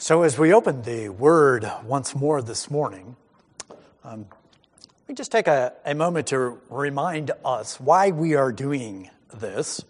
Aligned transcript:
So, 0.00 0.22
as 0.22 0.38
we 0.38 0.54
open 0.54 0.82
the 0.82 1.08
Word 1.08 1.68
once 1.82 2.14
more 2.14 2.40
this 2.40 2.70
morning, 2.70 3.16
um, 4.04 4.26
let 4.28 5.08
me 5.08 5.14
just 5.16 5.32
take 5.32 5.48
a, 5.48 5.72
a 5.84 5.92
moment 5.92 6.28
to 6.28 6.60
remind 6.70 7.32
us 7.44 7.80
why 7.80 8.12
we 8.12 8.36
are 8.36 8.52
doing 8.52 9.10
this. 9.34 9.84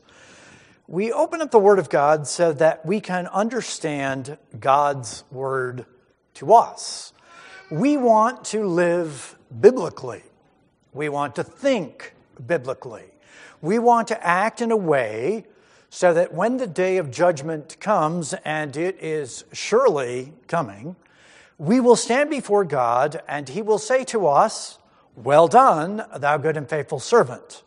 We 0.87 1.13
open 1.13 1.43
up 1.43 1.51
the 1.51 1.59
Word 1.59 1.79
of 1.79 1.91
God 1.91 2.27
so 2.27 2.55
that 2.55 2.87
we 2.87 3.03
can 3.03 3.27
understand 3.27 4.39
God's 4.59 5.25
Word 5.31 5.85
to 6.35 6.55
us. 6.55 7.13
We 7.71 7.99
want 7.99 8.47
to 8.47 8.65
live 8.67 9.37
biblically, 9.61 10.23
we 10.95 11.11
want 11.11 11.37
to 11.37 11.45
think 11.45 12.15
biblically, 12.47 13.05
we 13.61 13.79
want 13.79 14.09
to 14.09 14.27
act 14.27 14.63
in 14.63 14.71
a 14.71 14.77
way 14.77 15.45
so 15.91 16.13
that 16.15 16.35
when 16.35 16.59
the 16.59 16.67
day 16.67 16.99
of 16.99 17.11
judgment 17.11 17.79
comes, 17.81 18.35
and 18.45 18.77
it 18.77 19.03
is 19.03 19.45
surely 19.53 20.33
coming, 20.47 20.97
we 21.57 21.81
will 21.81 21.97
stand 21.97 22.31
before 22.31 22.65
God 22.65 23.21
and 23.27 23.49
he 23.49 23.63
will 23.63 23.79
say 23.79 24.05
to 24.05 24.27
us, 24.27 24.79
Well 25.17 25.49
done, 25.49 26.05
thou 26.17 26.37
good 26.37 26.57
and 26.57 26.69
faithful 26.69 27.01
servant. 27.01 27.63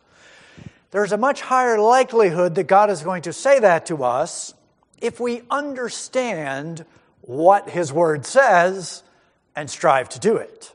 There's 0.92 1.12
a 1.12 1.18
much 1.18 1.40
higher 1.40 1.78
likelihood 1.78 2.54
that 2.54 2.64
God 2.64 2.90
is 2.90 3.02
going 3.02 3.22
to 3.22 3.32
say 3.32 3.58
that 3.60 3.86
to 3.86 4.04
us 4.04 4.54
if 5.00 5.18
we 5.18 5.42
understand 5.50 6.84
what 7.22 7.70
his 7.70 7.92
word 7.92 8.26
says 8.26 9.02
and 9.56 9.68
strive 9.68 10.08
to 10.10 10.18
do 10.18 10.36
it. 10.36 10.74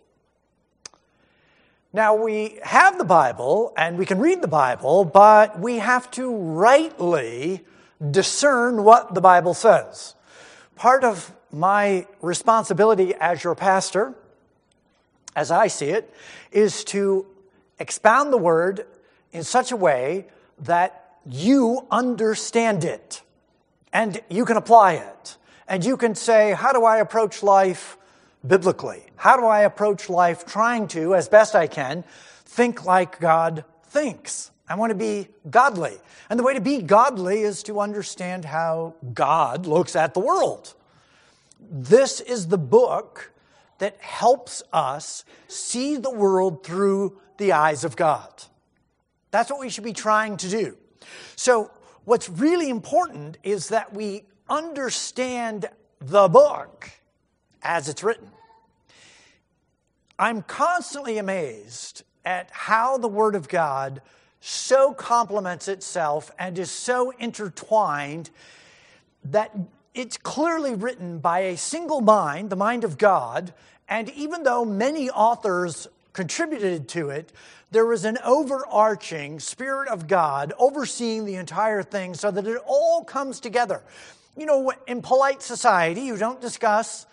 Now, 1.97 2.13
we 2.13 2.59
have 2.61 2.99
the 2.99 3.05
Bible 3.05 3.73
and 3.75 3.97
we 3.97 4.05
can 4.05 4.19
read 4.19 4.43
the 4.43 4.47
Bible, 4.47 5.03
but 5.03 5.59
we 5.59 5.79
have 5.79 6.11
to 6.11 6.31
rightly 6.31 7.65
discern 8.11 8.83
what 8.83 9.15
the 9.15 9.19
Bible 9.19 9.55
says. 9.55 10.13
Part 10.75 11.03
of 11.03 11.33
my 11.51 12.05
responsibility 12.21 13.15
as 13.19 13.43
your 13.43 13.55
pastor, 13.55 14.13
as 15.35 15.49
I 15.49 15.65
see 15.65 15.87
it, 15.87 16.13
is 16.51 16.83
to 16.83 17.25
expound 17.79 18.31
the 18.31 18.37
Word 18.37 18.85
in 19.31 19.43
such 19.43 19.71
a 19.71 19.75
way 19.75 20.27
that 20.59 21.17
you 21.25 21.87
understand 21.89 22.83
it 22.83 23.23
and 23.91 24.21
you 24.29 24.45
can 24.45 24.55
apply 24.55 24.93
it. 24.93 25.37
And 25.67 25.83
you 25.83 25.97
can 25.97 26.13
say, 26.13 26.51
How 26.51 26.73
do 26.73 26.85
I 26.85 26.97
approach 26.97 27.41
life 27.41 27.96
biblically? 28.47 29.03
How 29.15 29.37
do 29.37 29.45
I 29.45 29.61
approach 29.61 30.09
life 30.09 30.45
trying 30.45 30.87
to, 30.89 31.15
as 31.15 31.27
best 31.27 31.55
I 31.55 31.67
can, 31.67 32.03
think 32.45 32.85
like 32.85 33.19
God 33.19 33.65
thinks? 33.85 34.51
I 34.69 34.75
want 34.75 34.91
to 34.91 34.95
be 34.95 35.29
godly. 35.49 35.97
And 36.29 36.37
the 36.37 36.43
way 36.43 36.53
to 36.53 36.61
be 36.61 36.81
godly 36.81 37.41
is 37.41 37.63
to 37.63 37.79
understand 37.79 38.45
how 38.45 38.95
God 39.13 39.65
looks 39.65 39.95
at 39.95 40.13
the 40.13 40.19
world. 40.19 40.73
This 41.59 42.19
is 42.19 42.47
the 42.47 42.57
book 42.57 43.31
that 43.79 43.99
helps 44.01 44.63
us 44.73 45.23
see 45.47 45.95
the 45.95 46.11
world 46.11 46.65
through 46.65 47.19
the 47.37 47.53
eyes 47.53 47.83
of 47.83 47.95
God. 47.95 48.43
That's 49.31 49.49
what 49.49 49.59
we 49.59 49.69
should 49.69 49.83
be 49.83 49.93
trying 49.93 50.37
to 50.37 50.49
do. 50.49 50.77
So, 51.35 51.71
what's 52.05 52.29
really 52.29 52.69
important 52.69 53.37
is 53.43 53.69
that 53.69 53.93
we 53.93 54.23
understand 54.49 55.69
the 55.99 56.27
book 56.27 56.89
as 57.61 57.89
it's 57.89 58.03
written. 58.03 58.29
I'm 60.19 60.41
constantly 60.41 61.19
amazed 61.19 62.03
at 62.25 62.49
how 62.51 62.97
the 62.97 63.07
Word 63.07 63.35
of 63.35 63.47
God 63.47 64.01
so 64.39 64.91
complements 64.93 65.67
itself 65.67 66.31
and 66.39 66.57
is 66.57 66.71
so 66.71 67.11
intertwined 67.19 68.31
that 69.25 69.55
it's 69.93 70.17
clearly 70.17 70.73
written 70.73 71.19
by 71.19 71.39
a 71.39 71.57
single 71.57 72.01
mind, 72.01 72.49
the 72.49 72.55
mind 72.55 72.83
of 72.83 72.97
God, 72.97 73.53
and 73.87 74.09
even 74.09 74.41
though 74.41 74.65
many 74.65 75.09
authors 75.09 75.87
contributed 76.13 76.87
to 76.89 77.09
it, 77.11 77.31
there 77.69 77.85
was 77.85 78.03
an 78.03 78.17
overarching 78.23 79.39
Spirit 79.39 79.87
of 79.87 80.07
God 80.07 80.51
overseeing 80.57 81.25
the 81.25 81.35
entire 81.35 81.83
thing 81.83 82.15
so 82.15 82.31
that 82.31 82.47
it 82.47 82.61
all 82.65 83.03
comes 83.03 83.39
together. 83.39 83.83
You 84.35 84.47
know, 84.47 84.71
in 84.87 85.03
polite 85.03 85.43
society, 85.43 86.01
you 86.01 86.17
don't 86.17 86.41
discuss 86.41 87.05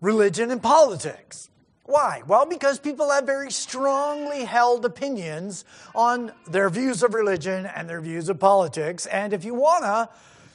religion 0.00 0.50
and 0.50 0.62
politics. 0.62 1.50
Why? 1.86 2.22
Well, 2.26 2.46
because 2.46 2.80
people 2.80 3.10
have 3.10 3.26
very 3.26 3.52
strongly 3.52 4.44
held 4.44 4.84
opinions 4.84 5.64
on 5.94 6.32
their 6.48 6.68
views 6.68 7.04
of 7.04 7.14
religion 7.14 7.66
and 7.66 7.88
their 7.88 8.00
views 8.00 8.28
of 8.28 8.40
politics. 8.40 9.06
And 9.06 9.32
if 9.32 9.44
you 9.44 9.54
want 9.54 9.84
to 9.84 10.08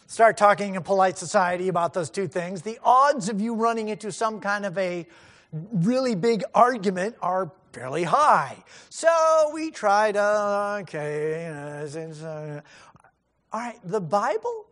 start 0.08 0.36
talking 0.36 0.75
in 0.75 0.84
polite 0.84 1.18
society 1.18 1.69
about 1.69 1.94
those 1.94 2.09
two 2.09 2.28
things, 2.28 2.64
the 2.64 2.78
odds 2.84 3.30
of 3.30 3.40
you 3.40 3.56
running 3.56 3.88
into 3.88 4.12
some 4.12 4.42
kind 4.42 4.66
of 4.66 4.78
a 4.78 5.08
really 5.72 6.16
big 6.16 6.44
argument 6.53 7.16
are 7.22 7.50
fairly 7.72 8.03
high. 8.03 8.58
So 8.90 9.52
we 9.53 9.72
try 9.72 10.12
to, 10.12 10.78
okay, 10.81 11.48
uh, 11.48 12.62
all 13.53 13.59
right, 13.59 13.80
the 13.86 14.02
Bible 14.02 14.66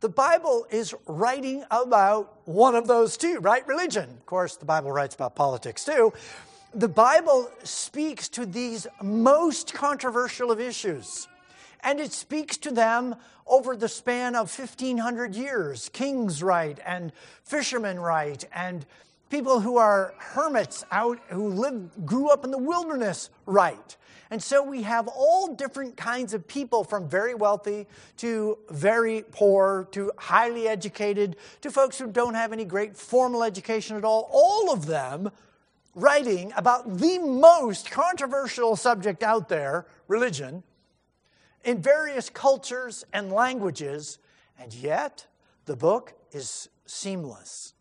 the 0.00 0.08
Bible 0.08 0.66
is 0.70 0.94
writing 1.06 1.64
about 1.70 2.40
one 2.46 2.74
of 2.74 2.86
those 2.86 3.16
two, 3.16 3.38
right? 3.40 3.66
Religion. 3.66 4.08
Of 4.08 4.26
course, 4.26 4.56
the 4.56 4.64
Bible 4.64 4.90
writes 4.90 5.14
about 5.14 5.34
politics 5.34 5.84
too. 5.84 6.12
The 6.72 6.88
Bible 6.88 7.50
speaks 7.64 8.28
to 8.30 8.46
these 8.46 8.86
most 9.02 9.74
controversial 9.74 10.50
of 10.50 10.60
issues, 10.60 11.28
and 11.82 12.00
it 12.00 12.12
speaks 12.12 12.56
to 12.58 12.70
them 12.70 13.16
over 13.46 13.76
the 13.76 13.88
span 13.88 14.36
of 14.36 14.56
1500 14.56 15.34
years. 15.34 15.90
Kings 15.92 16.42
write, 16.42 16.78
and 16.86 17.12
fishermen 17.42 17.98
write, 17.98 18.44
and 18.54 18.86
people 19.30 19.60
who 19.60 19.76
are 19.76 20.12
hermits 20.18 20.84
out 20.90 21.18
who 21.28 21.48
live 21.48 22.04
grew 22.04 22.28
up 22.28 22.44
in 22.44 22.50
the 22.50 22.58
wilderness 22.58 23.30
write. 23.46 23.96
And 24.32 24.42
so 24.42 24.62
we 24.62 24.82
have 24.82 25.08
all 25.08 25.54
different 25.54 25.96
kinds 25.96 26.34
of 26.34 26.46
people 26.46 26.84
from 26.84 27.08
very 27.08 27.34
wealthy 27.34 27.86
to 28.18 28.58
very 28.70 29.24
poor 29.32 29.88
to 29.92 30.12
highly 30.16 30.68
educated 30.68 31.36
to 31.62 31.70
folks 31.70 31.98
who 31.98 32.06
don't 32.06 32.34
have 32.34 32.52
any 32.52 32.64
great 32.64 32.96
formal 32.96 33.42
education 33.42 33.96
at 33.96 34.04
all, 34.04 34.28
all 34.32 34.72
of 34.72 34.86
them 34.86 35.30
writing 35.94 36.52
about 36.56 36.98
the 36.98 37.18
most 37.18 37.90
controversial 37.90 38.76
subject 38.76 39.22
out 39.24 39.48
there, 39.48 39.86
religion, 40.06 40.62
in 41.64 41.82
various 41.82 42.30
cultures 42.30 43.04
and 43.12 43.32
languages, 43.32 44.18
and 44.58 44.72
yet 44.72 45.26
the 45.64 45.76
book 45.76 46.14
is 46.30 46.68
seamless. 46.86 47.74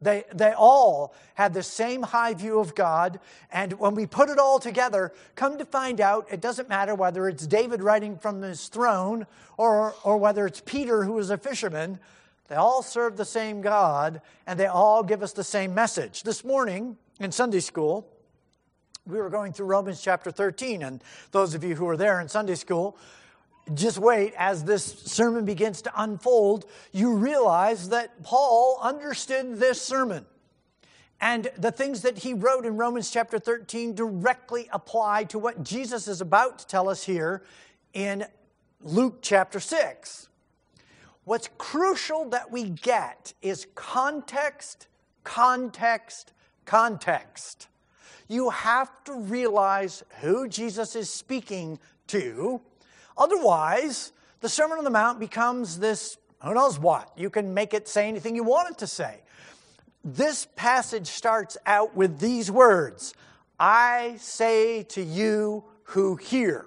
They, 0.00 0.24
they 0.34 0.52
all 0.52 1.14
had 1.34 1.54
the 1.54 1.62
same 1.62 2.02
high 2.02 2.34
view 2.34 2.58
of 2.58 2.74
God. 2.74 3.18
And 3.50 3.72
when 3.74 3.94
we 3.94 4.06
put 4.06 4.28
it 4.28 4.38
all 4.38 4.58
together, 4.58 5.12
come 5.36 5.56
to 5.58 5.64
find 5.64 6.00
out, 6.00 6.26
it 6.30 6.40
doesn't 6.40 6.68
matter 6.68 6.94
whether 6.94 7.28
it's 7.28 7.46
David 7.46 7.82
writing 7.82 8.18
from 8.18 8.42
his 8.42 8.68
throne 8.68 9.26
or, 9.56 9.94
or 10.04 10.18
whether 10.18 10.46
it's 10.46 10.60
Peter 10.60 11.04
who 11.04 11.14
was 11.14 11.30
a 11.30 11.38
fisherman. 11.38 11.98
They 12.48 12.56
all 12.56 12.82
serve 12.82 13.16
the 13.16 13.24
same 13.24 13.62
God 13.62 14.20
and 14.46 14.60
they 14.60 14.66
all 14.66 15.02
give 15.02 15.22
us 15.22 15.32
the 15.32 15.44
same 15.44 15.74
message. 15.74 16.22
This 16.22 16.44
morning 16.44 16.98
in 17.18 17.32
Sunday 17.32 17.60
school, 17.60 18.06
we 19.06 19.18
were 19.18 19.30
going 19.30 19.52
through 19.52 19.66
Romans 19.66 20.02
chapter 20.02 20.30
13. 20.30 20.82
And 20.82 21.02
those 21.30 21.54
of 21.54 21.64
you 21.64 21.74
who 21.74 21.86
were 21.86 21.96
there 21.96 22.20
in 22.20 22.28
Sunday 22.28 22.56
school, 22.56 22.98
just 23.74 23.98
wait, 23.98 24.32
as 24.36 24.64
this 24.64 24.84
sermon 24.84 25.44
begins 25.44 25.82
to 25.82 25.92
unfold, 25.96 26.66
you 26.92 27.14
realize 27.14 27.88
that 27.88 28.22
Paul 28.22 28.78
understood 28.80 29.58
this 29.58 29.82
sermon. 29.82 30.24
And 31.20 31.50
the 31.56 31.72
things 31.72 32.02
that 32.02 32.18
he 32.18 32.34
wrote 32.34 32.66
in 32.66 32.76
Romans 32.76 33.10
chapter 33.10 33.38
13 33.38 33.94
directly 33.94 34.68
apply 34.72 35.24
to 35.24 35.38
what 35.38 35.62
Jesus 35.62 36.08
is 36.08 36.20
about 36.20 36.60
to 36.60 36.66
tell 36.66 36.88
us 36.88 37.04
here 37.04 37.42
in 37.94 38.24
Luke 38.82 39.18
chapter 39.22 39.58
6. 39.58 40.28
What's 41.24 41.48
crucial 41.58 42.28
that 42.28 42.52
we 42.52 42.70
get 42.70 43.32
is 43.42 43.66
context, 43.74 44.86
context, 45.24 46.32
context. 46.66 47.66
You 48.28 48.50
have 48.50 49.02
to 49.04 49.14
realize 49.14 50.04
who 50.20 50.46
Jesus 50.48 50.94
is 50.94 51.10
speaking 51.10 51.78
to 52.08 52.60
Otherwise, 53.16 54.12
the 54.40 54.48
Sermon 54.48 54.78
on 54.78 54.84
the 54.84 54.90
Mount 54.90 55.18
becomes 55.18 55.78
this 55.78 56.18
who 56.42 56.54
knows 56.54 56.78
what. 56.78 57.10
You 57.16 57.30
can 57.30 57.54
make 57.54 57.74
it 57.74 57.88
say 57.88 58.08
anything 58.08 58.36
you 58.36 58.44
want 58.44 58.70
it 58.70 58.78
to 58.78 58.86
say. 58.86 59.20
This 60.04 60.46
passage 60.54 61.08
starts 61.08 61.56
out 61.66 61.96
with 61.96 62.20
these 62.20 62.50
words 62.50 63.14
I 63.58 64.16
say 64.18 64.82
to 64.84 65.02
you 65.02 65.64
who 65.84 66.16
hear. 66.16 66.66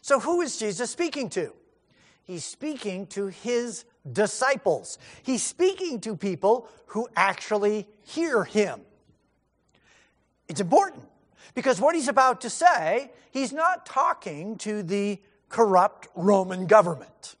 So, 0.00 0.18
who 0.18 0.40
is 0.40 0.56
Jesus 0.56 0.90
speaking 0.90 1.28
to? 1.30 1.52
He's 2.24 2.44
speaking 2.44 3.06
to 3.08 3.26
his 3.26 3.84
disciples. 4.10 4.98
He's 5.22 5.42
speaking 5.42 6.00
to 6.00 6.16
people 6.16 6.68
who 6.86 7.06
actually 7.14 7.86
hear 8.02 8.44
him. 8.44 8.80
It's 10.48 10.60
important 10.60 11.04
because 11.54 11.80
what 11.80 11.94
he's 11.94 12.08
about 12.08 12.40
to 12.42 12.50
say, 12.50 13.10
he's 13.30 13.52
not 13.52 13.86
talking 13.86 14.56
to 14.58 14.82
the 14.82 15.20
corrupt 15.48 16.08
Roman 16.14 16.66
government. 16.66 17.36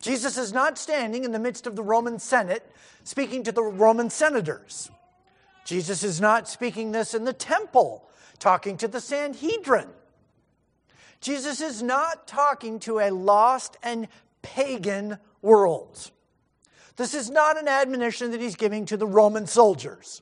Jesus 0.00 0.36
is 0.36 0.52
not 0.52 0.76
standing 0.76 1.24
in 1.24 1.32
the 1.32 1.38
midst 1.38 1.66
of 1.66 1.76
the 1.76 1.82
Roman 1.82 2.18
Senate 2.18 2.70
speaking 3.04 3.42
to 3.44 3.52
the 3.52 3.62
Roman 3.62 4.10
senators. 4.10 4.90
Jesus 5.64 6.02
is 6.02 6.20
not 6.20 6.48
speaking 6.48 6.92
this 6.92 7.14
in 7.14 7.24
the 7.24 7.32
temple, 7.32 8.06
talking 8.38 8.76
to 8.78 8.88
the 8.88 9.00
Sanhedrin. 9.00 9.88
Jesus 11.20 11.62
is 11.62 11.82
not 11.82 12.26
talking 12.26 12.78
to 12.80 12.98
a 12.98 13.10
lost 13.10 13.78
and 13.82 14.08
pagan 14.42 15.16
world. 15.40 16.10
This 16.96 17.14
is 17.14 17.30
not 17.30 17.58
an 17.58 17.66
admonition 17.66 18.30
that 18.32 18.40
he's 18.40 18.56
giving 18.56 18.84
to 18.86 18.98
the 18.98 19.06
Roman 19.06 19.46
soldiers. 19.46 20.20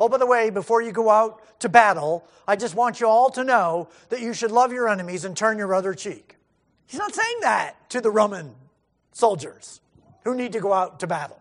Oh, 0.00 0.08
by 0.08 0.18
the 0.18 0.26
way, 0.26 0.50
before 0.50 0.82
you 0.82 0.92
go 0.92 1.10
out 1.10 1.60
to 1.60 1.68
battle, 1.68 2.26
I 2.46 2.56
just 2.56 2.74
want 2.74 3.00
you 3.00 3.06
all 3.06 3.30
to 3.30 3.44
know 3.44 3.88
that 4.08 4.20
you 4.20 4.34
should 4.34 4.50
love 4.50 4.72
your 4.72 4.88
enemies 4.88 5.24
and 5.24 5.36
turn 5.36 5.58
your 5.58 5.74
other 5.74 5.94
cheek. 5.94 6.36
He's 6.86 6.98
not 6.98 7.14
saying 7.14 7.38
that 7.42 7.90
to 7.90 8.00
the 8.00 8.10
Roman 8.10 8.54
soldiers 9.12 9.80
who 10.24 10.34
need 10.34 10.52
to 10.52 10.60
go 10.60 10.72
out 10.72 11.00
to 11.00 11.06
battle. 11.06 11.40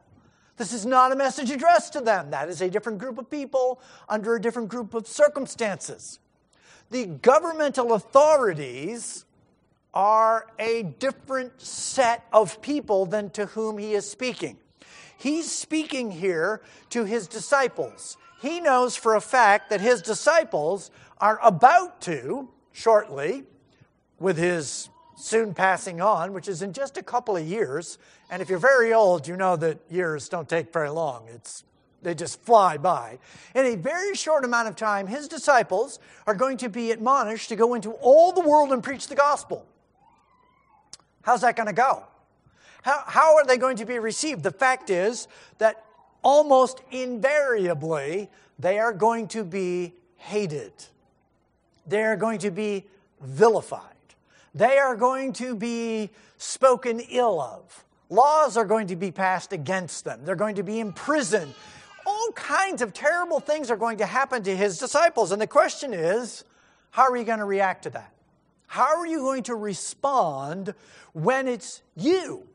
This 0.58 0.72
is 0.72 0.86
not 0.86 1.12
a 1.12 1.16
message 1.16 1.50
addressed 1.50 1.94
to 1.94 2.02
them. 2.02 2.30
That 2.32 2.48
is 2.48 2.62
a 2.62 2.70
different 2.70 3.00
group 3.00 3.18
of 3.18 3.30
people 3.30 3.82
under 4.08 4.36
a 4.36 4.42
different 4.42 4.70
group 4.70 4.94
of 4.94 5.08
circumstances. 5.08 6.20
The 6.92 7.08
governmental 7.08 7.94
authorities 7.94 9.26
are 9.94 10.48
a 10.60 10.84
different 10.84 11.60
set 11.60 12.26
of 12.32 12.62
people 12.62 13.06
than 13.06 13.30
to 13.32 13.48
whom 13.48 13.78
he 13.78 13.94
is 13.94 14.10
speaking. 14.10 14.58
He's 15.24 15.50
speaking 15.50 16.12
here 16.12 16.62
to 16.90 17.06
his 17.06 17.28
disciples. 17.28 18.18
He 18.42 18.60
knows 18.60 18.98
for 18.98 19.16
a 19.16 19.22
fact 19.22 19.70
that 19.70 19.80
his 19.80 20.02
disciples 20.02 20.92
are 21.18 21.40
about 21.42 22.02
to, 22.02 22.50
shortly, 22.74 23.46
with 24.20 24.38
his 24.38 24.90
soon 25.16 25.54
passing 25.54 26.02
on, 26.02 26.34
which 26.34 26.50
is 26.50 26.62
in 26.62 26.74
just 26.74 26.98
a 26.98 27.02
couple 27.02 27.38
of 27.38 27.48
years. 27.48 28.00
And 28.30 28.42
if 28.42 28.50
you're 28.50 28.60
very 28.60 28.94
old, 28.94 29.26
you 29.26 29.38
know 29.38 29.56
that 29.56 29.80
years 29.90 30.28
don't 30.28 30.50
take 30.50 30.74
very 30.74 30.90
long. 30.90 31.30
It's, 31.34 31.64
they 32.02 32.16
just 32.16 32.42
fly 32.42 32.76
by. 32.76 33.18
In 33.56 33.66
a 33.66 33.76
very 33.78 34.16
short 34.16 34.44
amount 34.44 34.68
of 34.68 34.76
time, 34.76 35.08
his 35.08 35.30
disciples 35.30 36.00
are 36.28 36.36
going 36.36 36.58
to 36.58 36.68
be 36.68 36.92
admonished 36.92 37.48
to 37.48 37.56
go 37.56 37.76
into 37.76 37.92
all 38.02 38.34
the 38.34 38.42
world 38.42 38.74
and 38.74 38.84
preach 38.84 39.08
the 39.08 39.16
gospel. 39.16 39.66
How's 41.22 41.40
that 41.40 41.56
going 41.56 41.68
to 41.68 41.74
go? 41.74 42.08
How, 42.84 43.04
how 43.08 43.36
are 43.38 43.46
they 43.46 43.58
going 43.58 43.78
to 43.78 43.86
be 43.86 43.98
received? 43.98 44.44
The 44.44 44.52
fact 44.52 44.90
is 44.90 45.28
that 45.58 45.84
almost 46.22 46.82
invariably 46.92 48.30
they 48.60 48.78
are 48.78 48.94
going 48.94 49.28
to 49.30 49.44
be 49.44 49.94
hated, 50.18 50.74
they 51.88 52.04
are 52.04 52.16
going 52.16 52.40
to 52.40 52.52
be 52.52 52.86
vilified. 53.22 53.90
They 54.56 54.78
are 54.78 54.96
going 54.96 55.34
to 55.34 55.56
be 55.56 56.12
spoken 56.38 57.00
ill 57.00 57.42
of. 57.42 57.84
Laws 58.10 58.56
are 58.56 58.66
going 58.66 58.88
to 58.88 58.96
be 58.96 59.10
passed 59.10 59.52
against 59.52 60.06
them. 60.06 60.22
They're 60.24 60.36
going 60.36 60.56
to 60.56 60.64
be 60.64 60.80
imprisoned. 60.80 61.56
All 62.06 62.32
kinds 62.36 62.84
of 62.84 62.94
terrible 62.94 63.40
things 63.40 63.72
are 63.72 63.78
going 63.78 63.98
to 63.98 64.06
happen 64.06 64.44
to 64.44 64.56
his 64.56 64.78
disciples. 64.78 65.32
And 65.32 65.42
the 65.42 65.48
question 65.48 65.94
is 65.94 66.44
how 66.92 67.10
are 67.10 67.18
you 67.18 67.24
going 67.24 67.40
to 67.40 67.46
react 67.46 67.84
to 67.84 67.90
that? 67.92 68.14
How 68.68 68.98
are 68.98 69.08
you 69.08 69.20
going 69.20 69.44
to 69.44 69.56
respond 69.56 70.76
when 71.14 71.48
it's 71.48 71.82
you? 71.96 72.48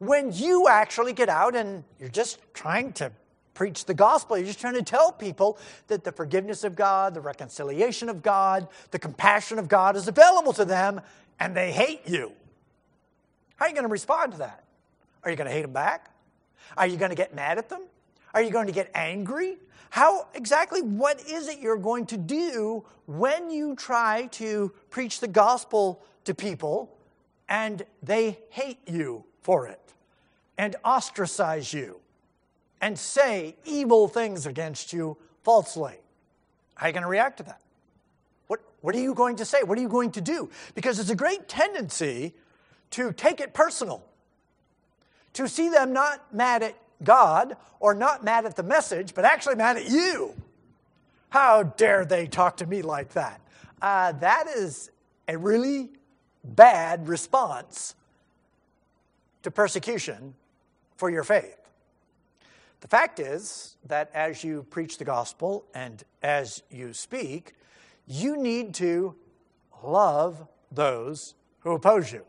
When 0.00 0.32
you 0.32 0.66
actually 0.68 1.12
get 1.12 1.28
out 1.28 1.54
and 1.54 1.84
you're 1.98 2.08
just 2.08 2.40
trying 2.52 2.92
to 2.94 3.12
preach 3.60 3.84
the 3.84 3.92
gospel. 3.92 4.38
You're 4.38 4.46
just 4.46 4.58
trying 4.58 4.72
to 4.72 4.82
tell 4.82 5.12
people 5.12 5.58
that 5.88 6.02
the 6.02 6.12
forgiveness 6.12 6.64
of 6.64 6.74
God, 6.74 7.12
the 7.12 7.20
reconciliation 7.20 8.08
of 8.08 8.22
God, 8.22 8.66
the 8.90 8.98
compassion 8.98 9.58
of 9.58 9.68
God 9.68 9.96
is 9.96 10.08
available 10.08 10.54
to 10.54 10.64
them, 10.64 11.02
and 11.38 11.54
they 11.54 11.70
hate 11.70 12.00
you. 12.06 12.32
How 13.56 13.66
are 13.66 13.68
you 13.68 13.74
going 13.74 13.84
to 13.86 13.92
respond 13.92 14.32
to 14.32 14.38
that? 14.38 14.64
Are 15.22 15.30
you 15.30 15.36
going 15.36 15.46
to 15.46 15.52
hate 15.52 15.60
them 15.60 15.74
back? 15.74 16.10
Are 16.78 16.86
you 16.86 16.96
going 16.96 17.10
to 17.10 17.14
get 17.16 17.34
mad 17.34 17.58
at 17.58 17.68
them? 17.68 17.82
Are 18.32 18.40
you 18.40 18.48
going 18.48 18.66
to 18.66 18.72
get 18.72 18.90
angry? 18.94 19.58
How 19.90 20.28
exactly 20.32 20.80
what 20.80 21.20
is 21.28 21.46
it 21.46 21.58
you're 21.58 21.76
going 21.76 22.06
to 22.06 22.16
do 22.16 22.82
when 23.04 23.50
you 23.50 23.76
try 23.76 24.28
to 24.32 24.72
preach 24.88 25.20
the 25.20 25.28
gospel 25.28 26.02
to 26.24 26.34
people 26.34 26.96
and 27.46 27.82
they 28.02 28.38
hate 28.48 28.78
you 28.86 29.24
for 29.42 29.66
it 29.66 29.80
and 30.58 30.76
ostracize 30.84 31.72
you 31.72 32.00
and 32.80 32.98
say 32.98 33.56
evil 33.64 34.08
things 34.08 34.46
against 34.46 34.92
you 34.92 35.16
falsely? 35.42 35.94
How 36.74 36.86
are 36.86 36.88
you 36.88 36.92
going 36.92 37.02
to 37.02 37.08
react 37.08 37.38
to 37.38 37.42
that? 37.44 37.60
What 38.46 38.60
what 38.80 38.94
are 38.94 39.00
you 39.00 39.14
going 39.14 39.36
to 39.36 39.44
say? 39.44 39.62
What 39.62 39.78
are 39.78 39.80
you 39.80 39.88
going 39.88 40.12
to 40.12 40.20
do? 40.20 40.50
Because 40.74 40.98
it's 40.98 41.10
a 41.10 41.16
great 41.16 41.48
tendency 41.48 42.34
to 42.90 43.12
take 43.12 43.40
it 43.40 43.54
personal, 43.54 44.04
to 45.34 45.48
see 45.48 45.68
them 45.68 45.92
not 45.92 46.34
mad 46.34 46.62
at 46.62 46.74
God 47.02 47.56
or 47.78 47.94
not 47.94 48.24
mad 48.24 48.44
at 48.44 48.56
the 48.56 48.62
message, 48.62 49.14
but 49.14 49.24
actually 49.24 49.54
mad 49.54 49.76
at 49.76 49.88
you. 49.88 50.34
How 51.30 51.62
dare 51.62 52.04
they 52.04 52.26
talk 52.26 52.56
to 52.58 52.66
me 52.66 52.82
like 52.82 53.12
that? 53.12 53.40
Uh, 53.80 54.12
that 54.12 54.48
is 54.48 54.90
a 55.28 55.38
really 55.38 55.90
bad 56.44 57.08
response 57.08 57.94
to 59.42 59.50
persecution 59.50 60.34
for 60.96 61.10
your 61.10 61.24
faith. 61.24 61.56
The 62.80 62.88
fact 62.88 63.20
is 63.20 63.76
that 63.86 64.10
as 64.14 64.42
you 64.42 64.66
preach 64.70 64.98
the 64.98 65.04
gospel 65.04 65.64
and 65.74 66.02
as 66.22 66.62
you 66.70 66.92
speak, 66.92 67.54
you 68.06 68.36
need 68.36 68.74
to 68.74 69.14
love 69.82 70.46
those 70.72 71.34
who 71.60 71.72
oppose 71.72 72.12
you. 72.12 72.24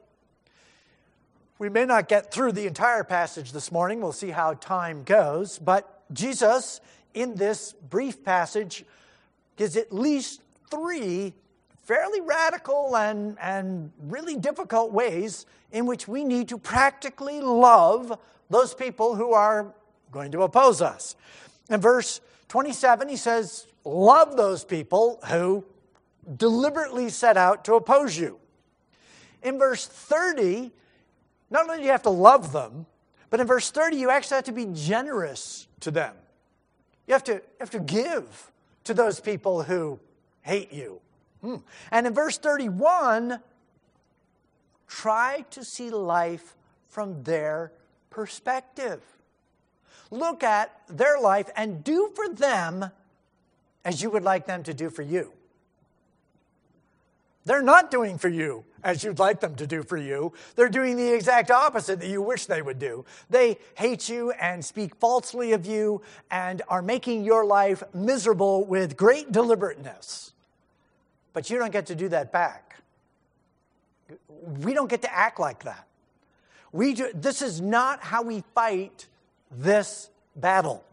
We 1.58 1.70
may 1.70 1.86
not 1.86 2.08
get 2.08 2.34
through 2.34 2.54
the 2.54 2.66
entire 2.66 3.04
passage 3.04 3.52
this 3.52 3.72
morning. 3.72 4.02
We'll 4.02 4.12
see 4.12 4.32
how 4.32 4.56
time 4.56 5.04
goes. 5.04 5.60
But 5.60 6.04
Jesus, 6.12 6.82
in 7.14 7.36
this 7.36 7.74
brief 7.74 8.24
passage, 8.24 8.84
gives 9.58 9.78
at 9.78 9.94
least 9.94 10.42
three 10.70 11.34
fairly 11.84 12.22
radical 12.22 12.96
and, 12.96 13.38
and 13.42 13.92
really 14.04 14.36
difficult 14.36 14.92
ways 14.92 15.46
in 15.72 15.86
which 15.86 16.08
we 16.08 16.24
need 16.24 16.50
to 16.50 16.58
practically 16.58 17.42
love 17.42 18.18
those 18.50 18.74
people 18.74 19.16
who 19.16 19.34
are 19.34 19.74
going 20.12 20.32
to 20.32 20.42
oppose 20.42 20.82
us. 20.82 21.16
In 21.70 21.80
verse 21.80 22.22
27, 22.50 23.10
he 23.10 23.16
says, 23.16 23.68
Love 23.84 24.38
those 24.38 24.64
people 24.64 25.20
who 25.30 25.66
deliberately 26.38 27.10
set 27.10 27.36
out 27.36 27.66
to 27.66 27.74
oppose 27.74 28.18
you. 28.18 28.38
In 29.42 29.58
verse 29.58 29.88
30, 29.88 30.72
not 31.50 31.64
only 31.64 31.78
do 31.78 31.86
you 31.86 31.92
have 31.92 32.04
to 32.04 32.12
love 32.12 32.52
them, 32.52 32.86
but 33.32 33.40
in 33.40 33.48
verse 33.48 33.72
30, 33.72 33.96
you 33.96 34.10
actually 34.10 34.36
have 34.36 34.44
to 34.46 34.52
be 34.52 34.68
generous 34.74 35.68
to 35.80 35.90
them. 35.90 36.14
You 37.08 37.14
have 37.14 37.24
to, 37.24 37.34
you 37.34 37.42
have 37.60 37.72
to 37.72 37.80
give 37.80 38.52
to 38.84 38.94
those 38.94 39.20
people 39.20 39.64
who 39.64 40.00
hate 40.42 40.72
you. 40.72 41.02
Hmm. 41.42 41.58
And 41.92 42.08
in 42.08 42.14
verse 42.14 42.38
31, 42.38 43.40
try 44.88 45.46
to 45.52 45.64
see 45.64 45.90
life 45.90 46.56
from 46.88 47.24
their 47.24 47.72
perspective. 48.10 49.02
Look 50.12 50.44
at 50.44 50.82
their 50.88 51.20
life 51.20 51.50
and 51.56 51.84
do 51.84 52.12
for 52.16 52.30
them 52.30 52.92
as 53.84 54.02
you 54.02 54.10
would 54.12 54.24
like 54.24 54.46
them 54.46 54.64
to 54.64 54.74
do 54.74 54.90
for 54.90 55.02
you. 55.02 55.32
They're 57.46 57.64
not 57.64 57.90
doing 57.90 58.18
for 58.18 58.30
you 58.30 58.66
as 58.84 59.04
you'd 59.04 59.20
like 59.20 59.40
them 59.40 59.56
to 59.56 59.66
do 59.66 59.84
for 59.84 59.98
you. 59.98 60.34
They're 60.56 60.70
doing 60.70 60.96
the 60.96 61.14
exact 61.14 61.50
opposite 61.50 62.00
that 62.00 62.08
you 62.08 62.22
wish 62.22 62.46
they 62.46 62.62
would 62.62 62.78
do. 62.78 63.06
They 63.30 63.58
hate 63.76 64.10
you 64.10 64.32
and 64.32 64.64
speak 64.64 64.96
falsely 64.96 65.54
of 65.54 65.66
you 65.66 66.02
and 66.30 66.62
are 66.68 66.82
making 66.82 67.24
your 67.24 67.46
life 67.46 67.82
miserable 67.94 68.66
with 68.66 68.96
great 68.96 69.32
deliberateness. 69.32 70.34
But 71.34 71.50
you 71.50 71.58
don't 71.58 71.72
get 71.72 71.88
to 71.88 71.96
do 71.96 72.10
that 72.10 72.32
back. 72.32 72.78
We 74.64 74.74
don't 74.74 74.90
get 74.90 75.02
to 75.04 75.14
act 75.14 75.40
like 75.40 75.64
that. 75.64 75.88
We 76.72 76.94
do, 76.94 77.12
this 77.14 77.42
is 77.42 77.62
not 77.62 78.02
how 78.02 78.24
we 78.24 78.44
fight 78.56 79.08
this 79.52 80.10
battle. 80.36 80.84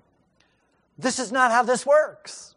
This 0.98 1.18
is 1.18 1.30
not 1.30 1.50
how 1.50 1.62
this 1.62 1.86
works. 1.86 2.54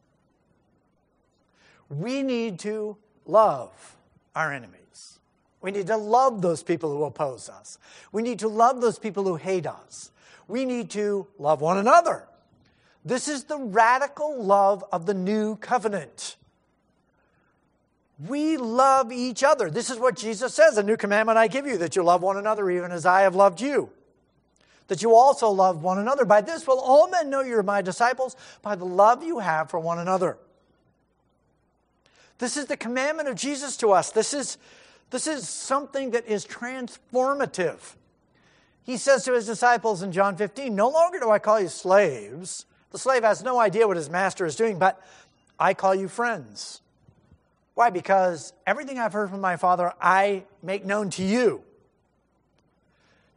We 1.90 2.24
need 2.24 2.60
to 2.60 2.98
love 3.26 3.96
our 4.36 4.52
enemies. 4.52 5.20
We 5.62 5.72
need 5.72 5.88
to 5.88 5.98
love 5.98 6.42
those 6.42 6.64
people 6.64 6.96
who 6.96 7.04
oppose 7.04 7.50
us. 7.50 7.78
We 8.12 8.24
need 8.24 8.40
to 8.40 8.48
love 8.48 8.82
those 8.82 8.98
people 8.98 9.26
who 9.26 9.36
hate 9.36 9.68
us. 9.68 10.12
We 10.48 10.66
need 10.66 10.90
to 10.92 11.28
love 11.38 11.62
one 11.62 11.78
another. 11.78 12.28
This 13.06 13.28
is 13.28 13.44
the 13.44 13.58
radical 13.58 14.44
love 14.44 14.84
of 14.92 15.06
the 15.06 15.14
new 15.14 15.56
covenant. 15.58 16.38
We 18.28 18.58
love 18.58 19.12
each 19.12 19.44
other. 19.44 19.70
This 19.70 19.90
is 19.90 19.98
what 19.98 20.16
Jesus 20.16 20.54
says 20.54 20.78
A 20.78 20.84
new 20.84 20.98
commandment 20.98 21.38
I 21.38 21.48
give 21.48 21.66
you, 21.66 21.78
that 21.78 21.96
you 21.96 22.04
love 22.04 22.22
one 22.22 22.38
another 22.38 22.70
even 22.70 22.92
as 22.92 23.06
I 23.06 23.22
have 23.22 23.36
loved 23.36 23.62
you. 23.62 23.90
That 24.88 25.02
you 25.02 25.16
also 25.16 25.50
love 25.50 25.82
one 25.84 25.98
another. 25.98 26.26
By 26.26 26.42
this 26.42 26.68
will 26.68 26.80
all 26.80 27.10
men 27.10 27.30
know 27.30 27.42
you're 27.42 27.64
my 27.64 27.82
disciples, 27.82 28.36
by 28.62 28.76
the 28.76 28.86
love 28.86 29.24
you 29.24 29.40
have 29.40 29.70
for 29.70 29.80
one 29.80 30.00
another. 30.00 30.38
This 32.38 32.58
is 32.58 32.66
the 32.66 32.78
commandment 32.78 33.30
of 33.30 33.36
Jesus 33.36 33.78
to 33.78 33.92
us. 33.92 34.12
This 34.12 34.34
is, 34.34 34.58
this 35.10 35.28
is 35.28 35.48
something 35.48 36.12
that 36.12 36.28
is 36.28 36.46
transformative. 36.46 37.96
he 38.84 38.98
says 38.98 39.24
to 39.26 39.34
his 39.34 39.46
disciples 39.46 40.04
in 40.04 40.12
John 40.12 40.36
15, 40.36 40.76
No 40.76 40.90
longer 40.90 41.20
do 41.20 41.30
I 41.32 41.40
call 41.40 41.60
you 41.60 41.70
slaves. 41.70 42.66
The 42.92 43.00
slave 43.00 43.24
has 43.24 43.44
no 43.44 43.60
idea 43.60 43.88
what 43.88 43.96
his 43.96 44.10
master 44.10 44.46
is 44.46 44.56
doing, 44.56 44.78
but 44.78 45.02
I 45.58 45.74
call 45.74 45.96
you 45.96 46.08
friends. 46.08 46.82
Why? 47.74 47.90
Because 47.90 48.54
everything 48.68 49.00
I've 49.00 49.14
heard 49.14 49.30
from 49.30 49.42
my 49.42 49.56
Father, 49.56 49.94
I 50.02 50.44
make 50.62 50.86
known 50.86 51.10
to 51.12 51.24
you. 51.24 51.64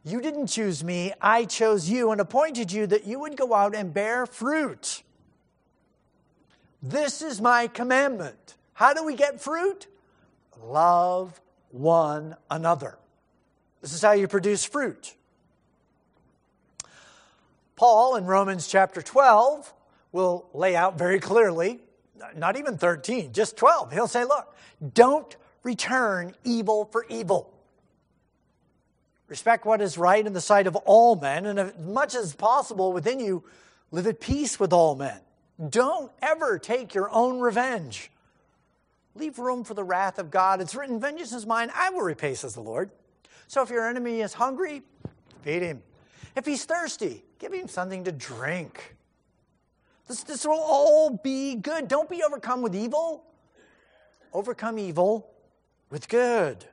You 0.03 0.21
didn't 0.21 0.47
choose 0.47 0.83
me, 0.83 1.13
I 1.19 1.45
chose 1.45 1.89
you 1.89 2.11
and 2.11 2.21
appointed 2.21 2.71
you 2.71 2.85
that 2.87 3.07
you 3.07 3.19
would 3.19 3.35
go 3.35 3.55
out 3.55 3.73
and 3.73 3.91
bear 3.91 4.27
fruit. 4.27 5.01
This 6.83 7.23
is 7.23 7.41
my 7.41 7.65
commandment. 7.65 8.55
How 8.73 8.93
do 8.93 9.03
we 9.03 9.15
get 9.15 9.41
fruit? 9.41 9.87
Love 10.61 11.41
one 11.71 12.35
another. 12.51 12.99
This 13.81 13.93
is 13.93 14.01
how 14.01 14.11
you 14.11 14.27
produce 14.27 14.63
fruit. 14.63 15.15
Paul 17.75 18.15
in 18.15 18.25
Romans 18.25 18.67
chapter 18.67 19.01
12 19.01 19.73
will 20.11 20.47
lay 20.53 20.75
out 20.75 20.97
very 20.97 21.19
clearly, 21.19 21.79
not 22.35 22.57
even 22.57 22.77
13, 22.77 23.33
just 23.33 23.57
12. 23.57 23.91
He'll 23.91 24.07
say, 24.07 24.23
Look, 24.23 24.55
don't 24.93 25.35
return 25.63 26.35
evil 26.43 26.85
for 26.85 27.05
evil. 27.09 27.51
Respect 29.27 29.65
what 29.65 29.81
is 29.81 29.97
right 29.97 30.25
in 30.25 30.33
the 30.33 30.41
sight 30.41 30.67
of 30.67 30.75
all 30.75 31.15
men, 31.15 31.45
and 31.45 31.59
as 31.59 31.73
much 31.79 32.13
as 32.13 32.35
possible 32.35 32.93
within 32.93 33.19
you, 33.19 33.43
live 33.91 34.05
at 34.05 34.19
peace 34.19 34.59
with 34.59 34.71
all 34.71 34.95
men. 34.95 35.19
Don't 35.69 36.11
ever 36.21 36.59
take 36.59 36.93
your 36.93 37.09
own 37.09 37.39
revenge. 37.39 38.11
Leave 39.15 39.39
room 39.39 39.63
for 39.63 39.73
the 39.73 39.83
wrath 39.83 40.19
of 40.19 40.29
God. 40.29 40.61
It's 40.61 40.75
written, 40.75 40.99
Vengeance 40.99 41.33
is 41.33 41.45
mine, 41.45 41.71
I 41.73 41.89
will 41.89 42.01
repay, 42.01 42.35
says 42.35 42.53
the 42.53 42.61
Lord. 42.61 42.91
So 43.47 43.61
if 43.61 43.69
your 43.69 43.87
enemy 43.87 44.21
is 44.21 44.33
hungry, 44.33 44.83
feed 45.41 45.61
him. 45.61 45.81
If 46.35 46.45
he's 46.45 46.65
thirsty, 46.65 47.23
give 47.39 47.53
him 47.53 47.67
something 47.67 48.03
to 48.03 48.11
drink. 48.11 48.95
This, 50.07 50.23
this 50.23 50.45
will 50.45 50.59
all 50.59 51.09
be 51.09 51.55
good. 51.55 51.87
Don't 51.87 52.09
be 52.09 52.23
overcome 52.23 52.61
with 52.61 52.75
evil. 52.75 53.23
Overcome 54.33 54.77
evil 54.77 55.29
with 55.89 56.07
good. 56.07 56.65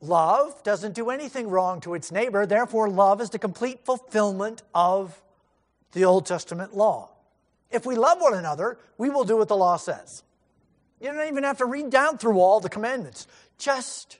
Love 0.00 0.60
doesn't 0.64 0.94
do 0.94 1.10
anything 1.10 1.48
wrong 1.48 1.80
to 1.80 1.94
its 1.94 2.10
neighbor. 2.10 2.44
Therefore, 2.44 2.88
love 2.88 3.20
is 3.20 3.30
the 3.30 3.38
complete 3.38 3.84
fulfillment 3.84 4.62
of 4.74 5.20
the 5.92 6.04
Old 6.04 6.26
Testament 6.26 6.76
law. 6.76 7.10
If 7.70 7.86
we 7.86 7.94
love 7.94 8.20
one 8.20 8.34
another, 8.34 8.78
we 8.98 9.10
will 9.10 9.24
do 9.24 9.36
what 9.36 9.48
the 9.48 9.56
law 9.56 9.76
says. 9.76 10.24
You 11.00 11.12
don't 11.12 11.28
even 11.28 11.44
have 11.44 11.58
to 11.58 11.66
read 11.66 11.90
down 11.90 12.18
through 12.18 12.38
all 12.38 12.60
the 12.60 12.68
commandments. 12.68 13.26
Just 13.58 14.18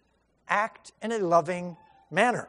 act 0.48 0.92
in 1.02 1.12
a 1.12 1.18
loving 1.18 1.76
manner. 2.10 2.48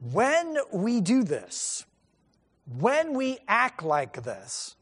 When 0.00 0.56
we 0.72 1.00
do 1.00 1.24
this, 1.24 1.84
when 2.78 3.14
we 3.14 3.38
act 3.48 3.82
like 3.82 4.22
this, 4.22 4.76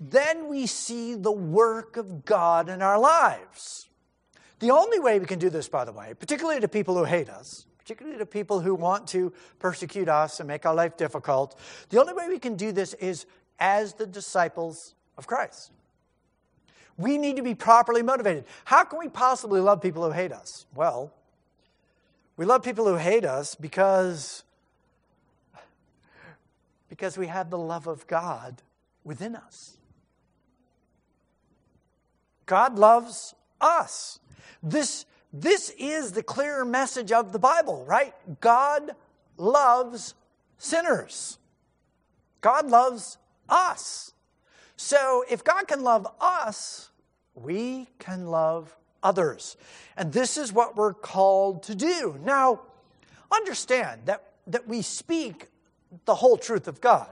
then 0.00 0.48
we 0.48 0.66
see 0.66 1.14
the 1.14 1.32
work 1.32 1.96
of 1.96 2.24
God 2.24 2.68
in 2.68 2.82
our 2.82 2.98
lives. 2.98 3.88
The 4.58 4.70
only 4.70 4.98
way 4.98 5.18
we 5.18 5.26
can 5.26 5.38
do 5.38 5.50
this, 5.50 5.68
by 5.68 5.84
the 5.84 5.92
way, 5.92 6.14
particularly 6.14 6.60
to 6.60 6.68
people 6.68 6.96
who 6.96 7.04
hate 7.04 7.28
us, 7.28 7.66
particularly 7.78 8.18
to 8.18 8.26
people 8.26 8.60
who 8.60 8.74
want 8.74 9.06
to 9.08 9.32
persecute 9.58 10.08
us 10.08 10.40
and 10.40 10.48
make 10.48 10.66
our 10.66 10.74
life 10.74 10.96
difficult, 10.96 11.58
the 11.90 12.00
only 12.00 12.14
way 12.14 12.28
we 12.28 12.38
can 12.38 12.56
do 12.56 12.72
this 12.72 12.94
is 12.94 13.26
as 13.58 13.94
the 13.94 14.06
disciples 14.06 14.94
of 15.16 15.26
Christ. 15.26 15.70
We 16.96 17.18
need 17.18 17.36
to 17.36 17.42
be 17.42 17.54
properly 17.54 18.02
motivated. 18.02 18.44
How 18.64 18.84
can 18.84 18.98
we 18.98 19.08
possibly 19.08 19.60
love 19.60 19.80
people 19.80 20.04
who 20.04 20.10
hate 20.10 20.32
us? 20.32 20.66
Well, 20.74 21.12
we 22.36 22.46
love 22.46 22.62
people 22.62 22.86
who 22.86 22.96
hate 22.96 23.24
us 23.24 23.54
because, 23.54 24.42
because 26.88 27.18
we 27.18 27.26
have 27.26 27.50
the 27.50 27.58
love 27.58 27.86
of 27.86 28.06
God 28.06 28.62
within 29.04 29.36
us. 29.36 29.76
God 32.46 32.78
loves 32.78 33.34
us. 33.60 34.18
This, 34.62 35.06
this 35.32 35.70
is 35.78 36.12
the 36.12 36.22
clear 36.22 36.64
message 36.64 37.12
of 37.12 37.32
the 37.32 37.38
Bible, 37.38 37.84
right? 37.84 38.14
God 38.40 38.92
loves 39.36 40.14
sinners. 40.58 41.38
God 42.40 42.68
loves 42.68 43.18
us. 43.48 44.12
So 44.76 45.24
if 45.30 45.44
God 45.44 45.68
can 45.68 45.82
love 45.82 46.06
us, 46.20 46.90
we 47.34 47.88
can 47.98 48.26
love 48.26 48.76
others. 49.02 49.56
And 49.96 50.12
this 50.12 50.36
is 50.36 50.52
what 50.52 50.76
we're 50.76 50.94
called 50.94 51.64
to 51.64 51.74
do. 51.74 52.18
Now, 52.22 52.60
understand 53.30 54.02
that, 54.06 54.24
that 54.46 54.68
we 54.68 54.82
speak 54.82 55.48
the 56.04 56.14
whole 56.14 56.36
truth 56.36 56.68
of 56.68 56.80
God. 56.80 57.08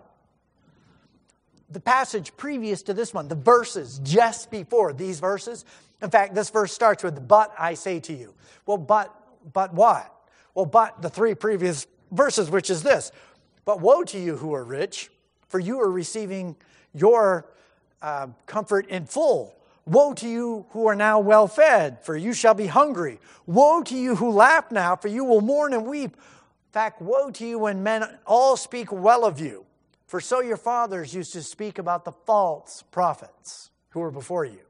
The 1.70 1.80
passage 1.80 2.36
previous 2.36 2.82
to 2.84 2.94
this 2.94 3.14
one, 3.14 3.28
the 3.28 3.34
verses 3.34 4.00
just 4.02 4.50
before 4.50 4.92
these 4.92 5.20
verses, 5.20 5.64
in 6.02 6.10
fact, 6.10 6.34
this 6.34 6.50
verse 6.50 6.72
starts 6.72 7.04
with, 7.04 7.28
But 7.28 7.54
I 7.58 7.74
say 7.74 8.00
to 8.00 8.12
you. 8.12 8.34
Well, 8.66 8.78
but, 8.78 9.14
but 9.52 9.74
what? 9.74 10.12
Well, 10.54 10.66
but 10.66 11.00
the 11.02 11.10
three 11.10 11.34
previous 11.34 11.86
verses, 12.10 12.50
which 12.50 12.70
is 12.70 12.82
this 12.82 13.12
But 13.64 13.80
woe 13.80 14.02
to 14.04 14.18
you 14.18 14.36
who 14.36 14.54
are 14.54 14.64
rich, 14.64 15.10
for 15.48 15.60
you 15.60 15.80
are 15.80 15.90
receiving 15.90 16.56
your 16.94 17.46
uh, 18.02 18.28
comfort 18.46 18.88
in 18.88 19.04
full. 19.06 19.54
Woe 19.86 20.14
to 20.14 20.28
you 20.28 20.66
who 20.70 20.86
are 20.86 20.94
now 20.94 21.18
well 21.20 21.48
fed, 21.48 22.04
for 22.04 22.16
you 22.16 22.32
shall 22.32 22.54
be 22.54 22.66
hungry. 22.66 23.18
Woe 23.46 23.82
to 23.82 23.96
you 23.96 24.16
who 24.16 24.30
laugh 24.30 24.70
now, 24.70 24.96
for 24.96 25.08
you 25.08 25.24
will 25.24 25.40
mourn 25.40 25.72
and 25.72 25.86
weep. 25.86 26.14
In 26.14 26.72
fact, 26.72 27.02
woe 27.02 27.30
to 27.32 27.46
you 27.46 27.58
when 27.58 27.82
men 27.82 28.04
all 28.26 28.56
speak 28.56 28.92
well 28.92 29.24
of 29.24 29.40
you, 29.40 29.64
for 30.06 30.20
so 30.20 30.40
your 30.40 30.56
fathers 30.56 31.14
used 31.14 31.32
to 31.32 31.42
speak 31.42 31.78
about 31.78 32.04
the 32.04 32.12
false 32.26 32.84
prophets 32.90 33.70
who 33.90 34.00
were 34.00 34.10
before 34.10 34.44
you. 34.44 34.60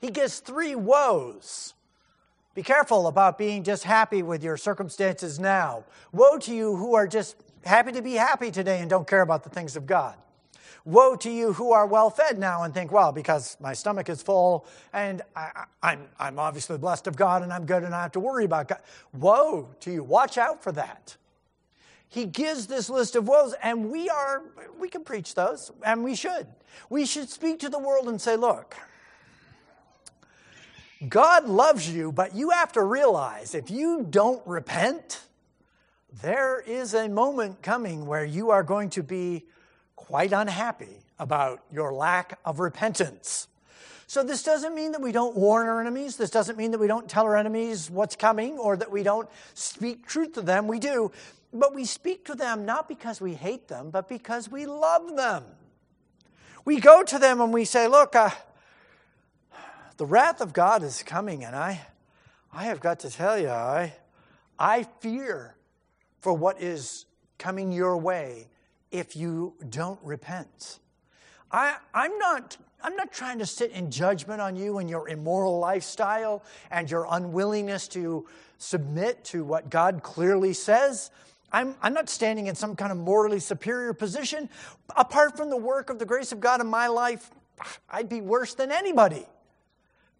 He 0.00 0.10
gives 0.10 0.38
three 0.38 0.74
woes. 0.74 1.74
Be 2.54 2.62
careful 2.62 3.06
about 3.06 3.36
being 3.38 3.62
just 3.62 3.84
happy 3.84 4.22
with 4.22 4.42
your 4.42 4.56
circumstances 4.56 5.38
now. 5.38 5.84
Woe 6.12 6.38
to 6.38 6.54
you 6.54 6.76
who 6.76 6.94
are 6.94 7.06
just 7.06 7.36
happy 7.64 7.92
to 7.92 8.02
be 8.02 8.14
happy 8.14 8.50
today 8.50 8.80
and 8.80 8.88
don't 8.88 9.06
care 9.06 9.20
about 9.20 9.44
the 9.44 9.50
things 9.50 9.76
of 9.76 9.86
God. 9.86 10.14
Woe 10.88 11.16
to 11.16 11.30
you 11.30 11.52
who 11.52 11.72
are 11.72 11.86
well 11.86 12.08
fed 12.08 12.38
now 12.38 12.62
and 12.62 12.72
think, 12.72 12.90
well, 12.90 13.12
because 13.12 13.58
my 13.60 13.74
stomach 13.74 14.08
is 14.08 14.22
full 14.22 14.66
and 14.94 15.20
I, 15.36 15.50
am 15.54 15.66
I'm, 15.82 16.08
I'm 16.18 16.38
obviously 16.38 16.78
blessed 16.78 17.06
of 17.06 17.14
God 17.14 17.42
and 17.42 17.52
I'm 17.52 17.66
good 17.66 17.82
and 17.82 17.94
I 17.94 18.00
have 18.00 18.12
to 18.12 18.20
worry 18.20 18.46
about 18.46 18.68
God. 18.68 18.80
Woe 19.12 19.68
to 19.80 19.90
you. 19.90 20.02
Watch 20.02 20.38
out 20.38 20.62
for 20.62 20.72
that. 20.72 21.18
He 22.08 22.24
gives 22.24 22.68
this 22.68 22.88
list 22.88 23.16
of 23.16 23.28
woes, 23.28 23.54
and 23.62 23.90
we 23.90 24.08
are, 24.08 24.42
we 24.78 24.88
can 24.88 25.04
preach 25.04 25.34
those, 25.34 25.70
and 25.84 26.02
we 26.02 26.14
should. 26.14 26.46
We 26.88 27.04
should 27.04 27.28
speak 27.28 27.58
to 27.58 27.68
the 27.68 27.78
world 27.78 28.08
and 28.08 28.18
say, 28.18 28.34
look, 28.34 28.74
God 31.06 31.46
loves 31.46 31.90
you, 31.90 32.12
but 32.12 32.34
you 32.34 32.48
have 32.48 32.72
to 32.72 32.82
realize 32.82 33.54
if 33.54 33.70
you 33.70 34.06
don't 34.08 34.40
repent, 34.46 35.20
there 36.22 36.60
is 36.60 36.94
a 36.94 37.10
moment 37.10 37.60
coming 37.60 38.06
where 38.06 38.24
you 38.24 38.48
are 38.48 38.62
going 38.62 38.88
to 38.88 39.02
be 39.02 39.44
quite 39.98 40.32
unhappy 40.32 41.02
about 41.18 41.60
your 41.72 41.92
lack 41.92 42.38
of 42.44 42.60
repentance. 42.60 43.48
So, 44.06 44.22
this 44.22 44.42
doesn't 44.42 44.74
mean 44.74 44.92
that 44.92 45.02
we 45.02 45.12
don't 45.12 45.36
warn 45.36 45.66
our 45.66 45.80
enemies. 45.80 46.16
This 46.16 46.30
doesn't 46.30 46.56
mean 46.56 46.70
that 46.70 46.78
we 46.78 46.86
don't 46.86 47.08
tell 47.08 47.24
our 47.24 47.36
enemies 47.36 47.90
what's 47.90 48.16
coming 48.16 48.56
or 48.56 48.76
that 48.76 48.90
we 48.90 49.02
don't 49.02 49.28
speak 49.52 50.06
truth 50.06 50.34
to 50.34 50.40
them. 50.40 50.66
We 50.66 50.78
do. 50.78 51.12
But 51.52 51.74
we 51.74 51.84
speak 51.84 52.24
to 52.26 52.34
them 52.34 52.64
not 52.64 52.88
because 52.88 53.20
we 53.20 53.34
hate 53.34 53.68
them, 53.68 53.90
but 53.90 54.08
because 54.08 54.50
we 54.50 54.66
love 54.66 55.16
them. 55.16 55.44
We 56.64 56.80
go 56.80 57.02
to 57.02 57.18
them 57.18 57.40
and 57.40 57.52
we 57.52 57.64
say, 57.64 57.86
Look, 57.88 58.14
uh, 58.16 58.30
the 59.98 60.06
wrath 60.06 60.40
of 60.40 60.52
God 60.52 60.82
is 60.82 61.02
coming, 61.02 61.44
and 61.44 61.56
I, 61.56 61.82
I 62.52 62.64
have 62.64 62.80
got 62.80 63.00
to 63.00 63.10
tell 63.10 63.38
you, 63.38 63.48
I, 63.48 63.94
I 64.58 64.84
fear 65.00 65.56
for 66.20 66.32
what 66.32 66.62
is 66.62 67.04
coming 67.36 67.72
your 67.72 67.96
way 67.98 68.46
if 68.90 69.16
you 69.16 69.54
don't 69.68 69.98
repent. 70.02 70.78
I, 71.50 71.76
I'm, 71.94 72.18
not, 72.18 72.56
I'm 72.82 72.96
not 72.96 73.12
trying 73.12 73.38
to 73.38 73.46
sit 73.46 73.72
in 73.72 73.90
judgment 73.90 74.40
on 74.40 74.56
you 74.56 74.78
and 74.78 74.88
your 74.88 75.08
immoral 75.08 75.58
lifestyle 75.58 76.42
and 76.70 76.90
your 76.90 77.06
unwillingness 77.10 77.88
to 77.88 78.26
submit 78.58 79.24
to 79.26 79.44
what 79.44 79.70
God 79.70 80.02
clearly 80.02 80.52
says. 80.52 81.10
I'm, 81.50 81.74
I'm 81.80 81.94
not 81.94 82.10
standing 82.10 82.46
in 82.46 82.54
some 82.54 82.76
kind 82.76 82.92
of 82.92 82.98
morally 82.98 83.40
superior 83.40 83.94
position. 83.94 84.50
Apart 84.96 85.36
from 85.36 85.48
the 85.48 85.56
work 85.56 85.88
of 85.88 85.98
the 85.98 86.04
grace 86.04 86.32
of 86.32 86.40
God 86.40 86.60
in 86.60 86.66
my 86.66 86.88
life, 86.88 87.30
I'd 87.88 88.08
be 88.08 88.20
worse 88.20 88.54
than 88.54 88.70
anybody. 88.70 89.26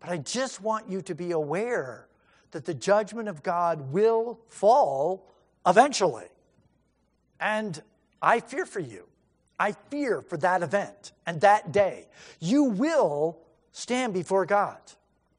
But 0.01 0.11
I 0.11 0.19
just 0.19 0.63
want 0.63 0.89
you 0.89 1.03
to 1.03 1.15
be 1.15 1.33
aware 1.33 2.07
that 2.53 2.65
the 2.65 2.75
judgment 2.75 3.29
of 3.29 3.43
God 3.43 3.93
will 3.93 4.41
fall 4.49 5.31
eventually. 5.67 6.27
And 7.41 7.83
I 8.21 8.41
fear 8.41 8.67
for 8.67 8.81
you. 8.81 9.05
I 9.59 9.73
fear 9.91 10.23
for 10.23 10.37
that 10.39 10.63
event 10.63 11.13
and 11.27 11.41
that 11.41 11.73
day. 11.73 12.09
You 12.41 12.65
will 12.65 13.39
stand 13.73 14.15
before 14.15 14.47
God. 14.47 14.79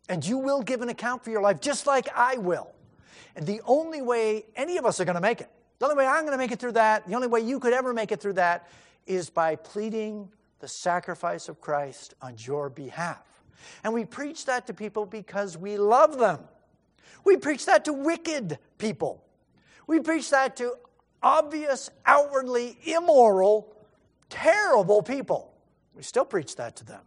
And 0.07 0.25
you 0.25 0.39
will 0.39 0.63
give 0.63 0.81
an 0.81 0.89
account 0.89 1.24
for 1.24 1.29
your 1.29 1.41
life, 1.41 1.62
just 1.62 1.86
like 1.86 2.09
I 2.15 2.38
will. 2.38 2.71
And 3.36 3.45
the 3.45 3.62
only 3.65 4.01
way 4.01 4.45
any 4.55 4.77
of 4.77 4.86
us 4.86 5.00
are 5.00 5.05
going 5.05 5.15
to 5.15 5.21
make 5.21 5.39
it, 5.39 5.50
the 5.77 5.86
only 5.86 5.98
way 5.98 6.07
I'm 6.07 6.21
going 6.21 6.31
to 6.31 6.38
make 6.38 6.51
it 6.51 6.59
through 6.59 6.71
that, 6.74 7.07
the 7.07 7.13
only 7.13 7.27
way 7.27 7.41
you 7.41 7.59
could 7.59 7.74
ever 7.74 7.93
make 7.93 8.12
it 8.12 8.19
through 8.19 8.33
that, 8.33 8.67
is 9.05 9.29
by 9.29 9.55
pleading 9.55 10.29
the 10.59 10.67
sacrifice 10.67 11.48
of 11.48 11.62
Christ 11.62 12.15
on 12.21 12.36
your 12.39 12.69
behalf. 12.69 13.24
And 13.83 13.93
we 13.93 14.03
preach 14.03 14.45
that 14.45 14.67
to 14.67 14.74
people 14.74 15.05
because 15.05 15.57
we 15.57 15.77
love 15.77 16.17
them. 16.17 16.39
We 17.24 17.38
preach 17.38 17.65
that 17.67 17.86
to 17.86 17.93
wicked 17.93 18.57
people. 18.77 19.24
We 19.86 20.00
preach 20.00 20.29
that 20.31 20.55
to 20.57 20.74
obvious, 21.21 21.89
outwardly 22.05 22.77
immoral, 22.85 23.73
terrible 24.29 25.01
people. 25.01 25.53
We 25.95 26.03
still 26.03 26.25
preach 26.25 26.55
that 26.57 26.75
to 26.77 26.85
them. 26.85 27.01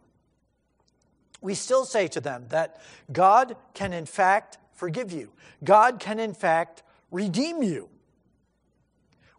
We 1.41 1.55
still 1.55 1.85
say 1.85 2.07
to 2.09 2.21
them 2.21 2.45
that 2.49 2.81
God 3.11 3.55
can, 3.73 3.91
in 3.91 4.05
fact, 4.05 4.57
forgive 4.73 5.11
you, 5.11 5.31
God 5.63 5.99
can, 5.99 6.19
in 6.19 6.33
fact, 6.33 6.83
redeem 7.11 7.63
you. 7.63 7.89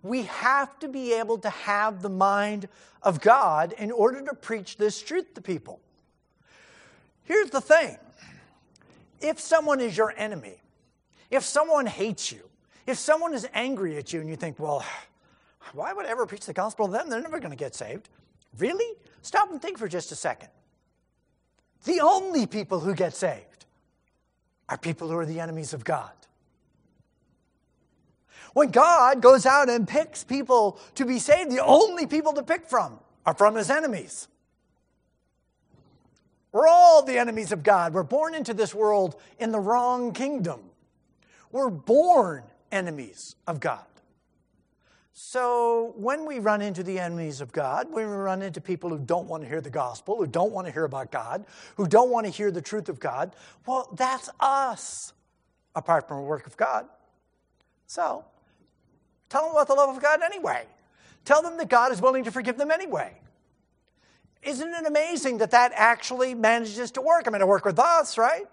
We 0.02 0.22
have 0.22 0.78
to 0.80 0.88
be 0.88 1.14
able 1.14 1.38
to 1.38 1.50
have 1.50 2.02
the 2.02 2.10
mind 2.10 2.68
of 3.02 3.20
God 3.20 3.72
in 3.78 3.90
order 3.90 4.20
to 4.22 4.34
preach 4.34 4.76
this 4.76 5.00
truth 5.00 5.32
to 5.34 5.40
people. 5.40 5.80
Here's 7.24 7.50
the 7.50 7.60
thing 7.60 7.96
if 9.20 9.40
someone 9.40 9.80
is 9.80 9.96
your 9.96 10.12
enemy, 10.16 10.60
if 11.30 11.42
someone 11.42 11.86
hates 11.86 12.30
you, 12.30 12.48
if 12.86 12.98
someone 12.98 13.34
is 13.34 13.48
angry 13.54 13.96
at 13.96 14.12
you 14.12 14.20
and 14.20 14.28
you 14.28 14.36
think, 14.36 14.58
well, 14.58 14.84
why 15.72 15.92
would 15.92 16.06
I 16.06 16.10
ever 16.10 16.26
preach 16.26 16.46
the 16.46 16.52
gospel 16.52 16.86
to 16.86 16.92
them? 16.92 17.08
They're 17.08 17.22
never 17.22 17.40
going 17.40 17.50
to 17.50 17.56
get 17.56 17.74
saved. 17.74 18.08
Really? 18.58 18.96
Stop 19.22 19.50
and 19.50 19.60
think 19.60 19.78
for 19.78 19.88
just 19.88 20.12
a 20.12 20.16
second. 20.16 20.50
The 21.84 22.00
only 22.00 22.46
people 22.46 22.80
who 22.80 22.94
get 22.94 23.14
saved 23.14 23.66
are 24.68 24.78
people 24.78 25.08
who 25.08 25.16
are 25.16 25.26
the 25.26 25.40
enemies 25.40 25.74
of 25.74 25.84
God. 25.84 26.12
When 28.52 28.70
God 28.70 29.20
goes 29.20 29.46
out 29.46 29.68
and 29.68 29.86
picks 29.86 30.22
people 30.22 30.78
to 30.94 31.04
be 31.04 31.18
saved, 31.18 31.50
the 31.50 31.64
only 31.64 32.06
people 32.06 32.32
to 32.34 32.42
pick 32.42 32.66
from 32.66 33.00
are 33.26 33.34
from 33.34 33.56
his 33.56 33.68
enemies. 33.68 34.28
We're 36.52 36.68
all 36.68 37.02
the 37.02 37.18
enemies 37.18 37.50
of 37.50 37.64
God. 37.64 37.92
We're 37.92 38.04
born 38.04 38.34
into 38.34 38.54
this 38.54 38.72
world 38.72 39.16
in 39.40 39.50
the 39.50 39.58
wrong 39.58 40.12
kingdom. 40.12 40.60
We're 41.50 41.68
born 41.70 42.44
enemies 42.74 43.36
of 43.46 43.60
God. 43.60 43.84
So 45.16 45.94
when 45.96 46.26
we 46.26 46.40
run 46.40 46.60
into 46.60 46.82
the 46.82 46.98
enemies 46.98 47.40
of 47.40 47.52
God, 47.52 47.86
when 47.90 48.10
we 48.10 48.16
run 48.16 48.42
into 48.42 48.60
people 48.60 48.90
who 48.90 48.98
don't 48.98 49.28
want 49.28 49.44
to 49.44 49.48
hear 49.48 49.60
the 49.60 49.70
gospel, 49.70 50.16
who 50.16 50.26
don't 50.26 50.50
want 50.50 50.66
to 50.66 50.72
hear 50.72 50.84
about 50.84 51.12
God, 51.12 51.44
who 51.76 51.86
don't 51.86 52.10
want 52.10 52.26
to 52.26 52.32
hear 52.32 52.50
the 52.50 52.60
truth 52.60 52.88
of 52.88 52.98
God, 52.98 53.36
well, 53.64 53.88
that's 53.96 54.28
us, 54.40 55.12
apart 55.76 56.08
from 56.08 56.16
the 56.16 56.24
work 56.24 56.48
of 56.48 56.56
God. 56.56 56.86
So 57.86 58.24
tell 59.28 59.42
them 59.42 59.52
about 59.52 59.68
the 59.68 59.74
love 59.74 59.94
of 59.96 60.02
God 60.02 60.20
anyway. 60.24 60.64
Tell 61.24 61.42
them 61.42 61.58
that 61.58 61.68
God 61.68 61.92
is 61.92 62.02
willing 62.02 62.24
to 62.24 62.32
forgive 62.32 62.58
them 62.58 62.72
anyway. 62.72 63.12
Isn't 64.42 64.74
it 64.74 64.84
amazing 64.84 65.38
that 65.38 65.52
that 65.52 65.70
actually 65.76 66.34
manages 66.34 66.90
to 66.92 67.00
work? 67.00 67.28
I 67.28 67.30
mean, 67.30 67.40
it 67.40 67.46
worked 67.46 67.64
with 67.64 67.78
us, 67.78 68.18
right? 68.18 68.46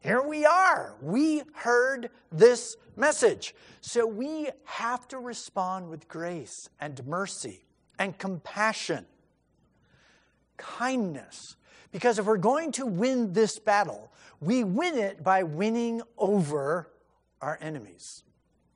Here 0.00 0.22
we 0.22 0.44
are. 0.46 0.96
We 1.00 1.42
heard 1.54 2.10
this 2.32 2.76
message. 2.96 3.54
So 3.80 4.06
we 4.06 4.48
have 4.64 5.06
to 5.08 5.18
respond 5.18 5.88
with 5.88 6.08
grace 6.08 6.68
and 6.80 7.06
mercy 7.06 7.64
and 7.98 8.16
compassion, 8.18 9.06
kindness. 10.56 11.56
Because 11.92 12.18
if 12.18 12.26
we're 12.26 12.38
going 12.38 12.72
to 12.72 12.86
win 12.86 13.32
this 13.32 13.58
battle, 13.58 14.12
we 14.40 14.64
win 14.64 14.96
it 14.96 15.22
by 15.22 15.42
winning 15.42 16.02
over 16.16 16.90
our 17.42 17.58
enemies. 17.60 18.22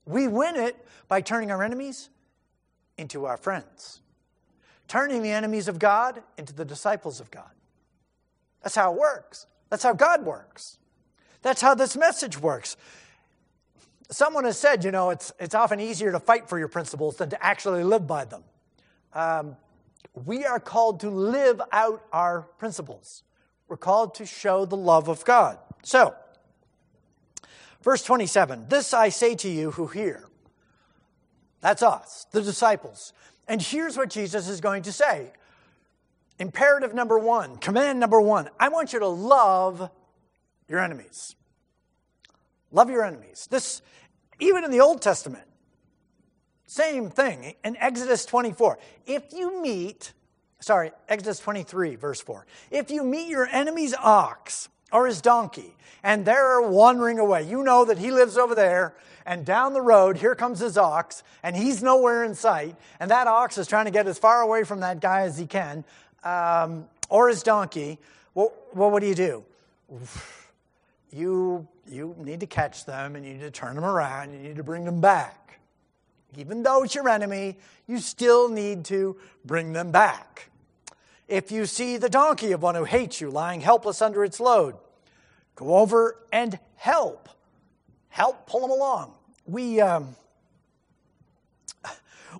We 0.05 0.29
win 0.29 0.57
it 0.57 0.85
by 1.09 1.21
turning 1.21 1.51
our 1.51 1.63
enemies 1.63 2.11
into 2.99 3.25
our 3.25 3.37
friends 3.37 4.03
turning 4.89 5.23
the 5.23 5.31
enemies 5.31 5.69
of 5.69 5.79
God 5.79 6.23
into 6.39 6.53
the 6.53 6.65
disciples 6.65 7.21
of 7.21 7.31
God. 7.31 7.51
That's 8.63 8.75
how 8.75 8.93
it 8.93 8.99
works. 8.99 9.47
That's 9.71 9.83
how 9.83 9.93
God 9.93 10.25
works. 10.25 10.79
That's 11.45 11.61
how 11.61 11.75
this 11.75 11.95
message 11.95 12.41
works. 12.41 12.79
Someone 14.11 14.45
has 14.45 14.59
said, 14.59 14.83
you 14.83 14.91
know, 14.91 15.11
it's, 15.11 15.31
it's 15.39 15.55
often 15.55 15.79
easier 15.79 16.11
to 16.11 16.19
fight 16.19 16.49
for 16.49 16.59
your 16.59 16.69
principles 16.69 17.17
than 17.17 17.29
to 17.31 17.45
actually 17.45 17.85
live 17.85 18.07
by 18.07 18.25
them. 18.25 18.43
Um, 19.13 19.57
we 20.25 20.47
are 20.47 20.59
called 20.59 21.01
to 21.01 21.11
live 21.11 21.61
out 21.71 22.03
our 22.13 22.43
principles. 22.59 23.23
We're 23.69 23.77
called 23.77 24.15
to 24.17 24.27
show 24.27 24.65
the 24.65 24.77
love 24.77 25.09
of 25.09 25.23
God. 25.27 25.59
So, 25.83 26.15
verse 27.83 28.03
27 28.03 28.67
This 28.69 28.95
I 28.95 29.11
say 29.11 29.35
to 29.37 29.49
you 29.49 29.73
who 29.73 29.87
hear. 29.87 30.27
That's 31.61 31.83
us, 31.83 32.27
the 32.31 32.41
disciples. 32.41 33.13
And 33.49 33.61
here's 33.61 33.99
what 33.99 34.09
Jesus 34.09 34.49
is 34.49 34.63
going 34.63 34.85
to 34.85 34.93
say 34.93 35.33
Imperative 36.39 36.95
number 36.95 37.19
one, 37.19 37.59
command 37.59 38.01
number 38.01 38.21
one 38.21 38.49
I 38.59 38.71
want 38.71 38.95
you 38.95 38.99
to 39.01 39.09
love 39.09 39.91
your 40.69 40.81
enemies. 40.81 41.37
Love 42.73 42.91
your 42.91 43.05
enemies. 43.05 43.47
This, 43.51 43.83
even 44.41 44.65
in 44.65 44.71
the 44.71 44.81
Old 44.81 45.01
Testament, 45.01 45.45
same 46.67 47.11
thing 47.11 47.55
in 47.65 47.77
Exodus 47.77 48.25
24. 48.27 48.79
If 49.07 49.33
you 49.33 49.63
meet, 49.63 50.13
sorry, 50.61 50.91
Exodus 51.09 51.39
23, 51.39 51.97
verse 51.97 52.21
4. 52.21 52.47
If 52.71 52.91
you 52.91 53.05
meet 53.05 53.29
your 53.29 53.47
enemy's 53.47 53.95
ox 53.95 54.69
or 54.91 55.07
his 55.07 55.21
donkey 55.21 55.77
and 56.03 56.25
they're 56.25 56.61
wandering 56.63 57.19
away, 57.19 57.45
you 57.45 57.63
know 57.63 57.85
that 57.85 57.99
he 57.99 58.11
lives 58.11 58.37
over 58.37 58.55
there 58.55 58.95
and 59.27 59.45
down 59.45 59.73
the 59.73 59.81
road, 59.81 60.17
here 60.17 60.35
comes 60.35 60.59
his 60.59 60.77
ox, 60.77 61.23
and 61.43 61.57
he's 61.57 61.83
nowhere 61.83 62.25
in 62.25 62.35
sight, 62.35 62.77
and 63.01 63.11
that 63.11 63.27
ox 63.27 63.57
is 63.57 63.67
trying 63.67 63.87
to 63.87 63.91
get 63.91 64.07
as 64.07 64.19
far 64.19 64.43
away 64.43 64.65
from 64.65 64.81
that 64.81 65.01
guy 65.01 65.23
as 65.23 65.39
he 65.39 65.47
can, 65.47 65.85
um, 66.25 66.87
or 67.09 67.29
his 67.29 67.43
donkey. 67.43 67.99
Well, 68.35 68.53
what 68.73 69.01
do 69.01 69.07
you 69.07 69.15
do? 69.15 69.45
You, 71.15 71.69
you 71.87 72.15
need 72.19 72.41
to 72.41 72.47
catch 72.47 72.87
them, 72.87 73.15
and 73.15 73.25
you 73.25 73.35
need 73.35 73.41
to 73.41 73.51
turn 73.51 73.75
them 73.77 73.85
around, 73.85 74.33
you 74.33 74.39
need 74.39 74.57
to 74.57 74.65
bring 74.65 74.85
them 74.85 75.01
back. 75.01 75.61
Even 76.37 76.63
though 76.63 76.83
it's 76.83 76.95
your 76.95 77.09
enemy, 77.09 77.57
you 77.87 77.99
still 77.99 78.49
need 78.49 78.85
to 78.87 79.17
bring 79.45 79.73
them 79.73 79.93
back. 79.93 80.51
If 81.29 81.53
you 81.53 81.67
see 81.67 81.97
the 81.97 82.09
donkey 82.09 82.53
of 82.53 82.63
one 82.63 82.75
who 82.75 82.85
hates 82.85 83.21
you 83.21 83.31
lying 83.31 83.61
helpless 83.61 84.03
under 84.03 84.25
its 84.25 84.41
load, 84.41 84.75
go 85.55 85.77
over 85.77 86.19
and 86.33 86.59
help 86.75 87.29
help 88.15 88.47
pull 88.47 88.61
them 88.61 88.71
along. 88.71 89.13
We, 89.45 89.81
um, 89.81 90.15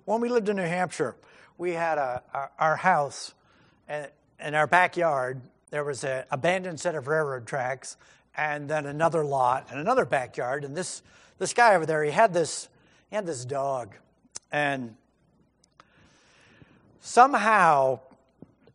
when 0.05 0.21
we 0.21 0.29
lived 0.29 0.47
in 0.47 0.55
New 0.55 0.61
Hampshire, 0.61 1.17
we 1.57 1.71
had 1.71 1.97
a, 1.97 2.23
our, 2.33 2.51
our 2.57 2.75
house, 2.77 3.33
and 3.89 4.09
in 4.39 4.55
our 4.55 4.67
backyard, 4.67 5.41
there 5.71 5.83
was 5.83 6.05
an 6.05 6.23
abandoned 6.31 6.79
set 6.79 6.95
of 6.95 7.07
railroad 7.07 7.45
tracks, 7.45 7.97
and 8.37 8.69
then 8.69 8.85
another 8.85 9.23
lot, 9.23 9.67
and 9.69 9.79
another 9.79 10.05
backyard. 10.05 10.63
And 10.63 10.75
this, 10.75 11.01
this 11.37 11.53
guy 11.53 11.75
over 11.75 11.85
there, 11.85 12.03
he 12.03 12.11
had 12.11 12.33
this, 12.33 12.69
he 13.09 13.15
had 13.15 13.25
this 13.25 13.45
dog, 13.45 13.95
and 14.51 14.95
somehow 17.01 17.99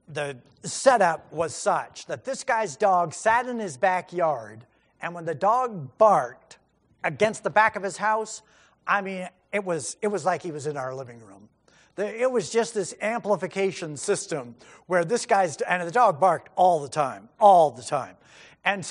the 0.09 0.37
setup 0.63 1.33
was 1.33 1.55
such 1.55 2.07
that 2.07 2.25
this 2.25 2.45
guy's 2.45 2.77
dog 2.77 3.15
sat 3.15 3.47
in 3.47 3.59
his 3.59 3.77
backyard, 3.77 4.67
and 5.01 5.15
when 5.15 5.25
the 5.25 5.35
dog 5.35 5.97
barked, 5.99 6.59
against 7.05 7.43
the 7.43 7.51
back 7.51 7.77
of 7.77 7.83
his 7.83 7.97
house. 7.97 8.43
I 8.87 9.01
mean, 9.01 9.29
it 9.53 9.65
was, 9.65 9.97
it 10.03 10.09
was 10.09 10.25
like 10.25 10.43
he 10.43 10.53
was 10.53 10.67
in 10.67 10.77
our 10.77 10.95
living 10.95 11.21
room. 11.21 11.49
It 11.97 12.31
was 12.31 12.51
just 12.51 12.73
this 12.73 12.95
amplification 13.03 13.97
system 13.97 14.55
where 14.87 15.05
this 15.05 15.27
guy's, 15.27 15.57
and 15.63 15.87
the 15.87 15.93
dog 15.93 16.19
barked 16.19 16.49
all 16.57 16.81
the 16.81 16.89
time, 16.89 17.29
all 17.39 17.71
the 17.71 17.83
time. 17.83 18.17
And 18.65 18.91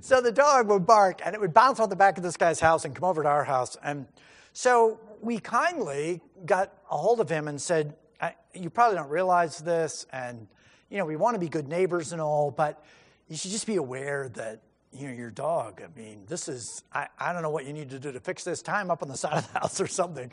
so 0.00 0.20
the 0.20 0.32
dog 0.32 0.68
would 0.68 0.86
bark 0.86 1.20
and 1.24 1.34
it 1.34 1.40
would 1.40 1.54
bounce 1.54 1.80
on 1.80 1.88
the 1.88 1.96
back 1.96 2.16
of 2.16 2.22
this 2.22 2.36
guy's 2.36 2.60
house 2.60 2.84
and 2.84 2.94
come 2.94 3.04
over 3.04 3.22
to 3.22 3.28
our 3.28 3.44
house. 3.44 3.76
And 3.82 4.06
so 4.52 5.00
we 5.20 5.38
kindly 5.38 6.20
got 6.44 6.72
a 6.90 6.96
hold 6.96 7.20
of 7.20 7.28
him 7.28 7.48
and 7.48 7.60
said, 7.60 7.94
You 8.54 8.70
probably 8.70 8.96
don't 8.96 9.10
realize 9.10 9.58
this, 9.58 10.06
and 10.12 10.46
you 10.90 10.98
know, 10.98 11.06
we 11.06 11.16
want 11.16 11.34
to 11.34 11.40
be 11.40 11.48
good 11.48 11.68
neighbors 11.68 12.12
and 12.12 12.20
all, 12.20 12.50
but 12.50 12.84
you 13.28 13.36
should 13.36 13.50
just 13.50 13.66
be 13.66 13.76
aware 13.76 14.28
that 14.34 14.60
you 14.92 15.08
know, 15.08 15.14
your 15.14 15.30
dog. 15.30 15.82
I 15.82 15.98
mean, 15.98 16.24
this 16.26 16.48
is, 16.48 16.82
I, 16.92 17.08
I 17.18 17.32
don't 17.32 17.42
know 17.42 17.50
what 17.50 17.64
you 17.64 17.72
need 17.72 17.90
to 17.90 17.98
do 17.98 18.12
to 18.12 18.20
fix 18.20 18.44
this. 18.44 18.60
Time 18.62 18.90
up 18.90 19.02
on 19.02 19.08
the 19.08 19.16
side 19.16 19.38
of 19.38 19.52
the 19.52 19.60
house 19.60 19.80
or 19.80 19.86
something. 19.86 20.30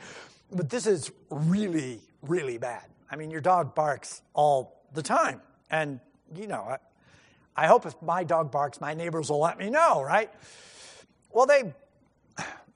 But 0.51 0.69
this 0.69 0.85
is 0.85 1.11
really, 1.29 2.01
really 2.21 2.57
bad. 2.57 2.83
I 3.09 3.15
mean, 3.15 3.31
your 3.31 3.41
dog 3.41 3.73
barks 3.73 4.21
all 4.33 4.83
the 4.93 5.01
time. 5.01 5.41
And, 5.71 5.99
you 6.35 6.47
know, 6.47 6.77
I, 7.63 7.67
hope 7.67 7.85
if 7.85 8.01
my 8.01 8.23
dog 8.23 8.51
barks, 8.51 8.79
my 8.79 8.93
neighbors 8.93 9.29
will 9.29 9.39
let 9.39 9.57
me 9.57 9.69
know, 9.69 10.01
right? 10.01 10.29
Well, 11.31 11.45
they 11.45 11.73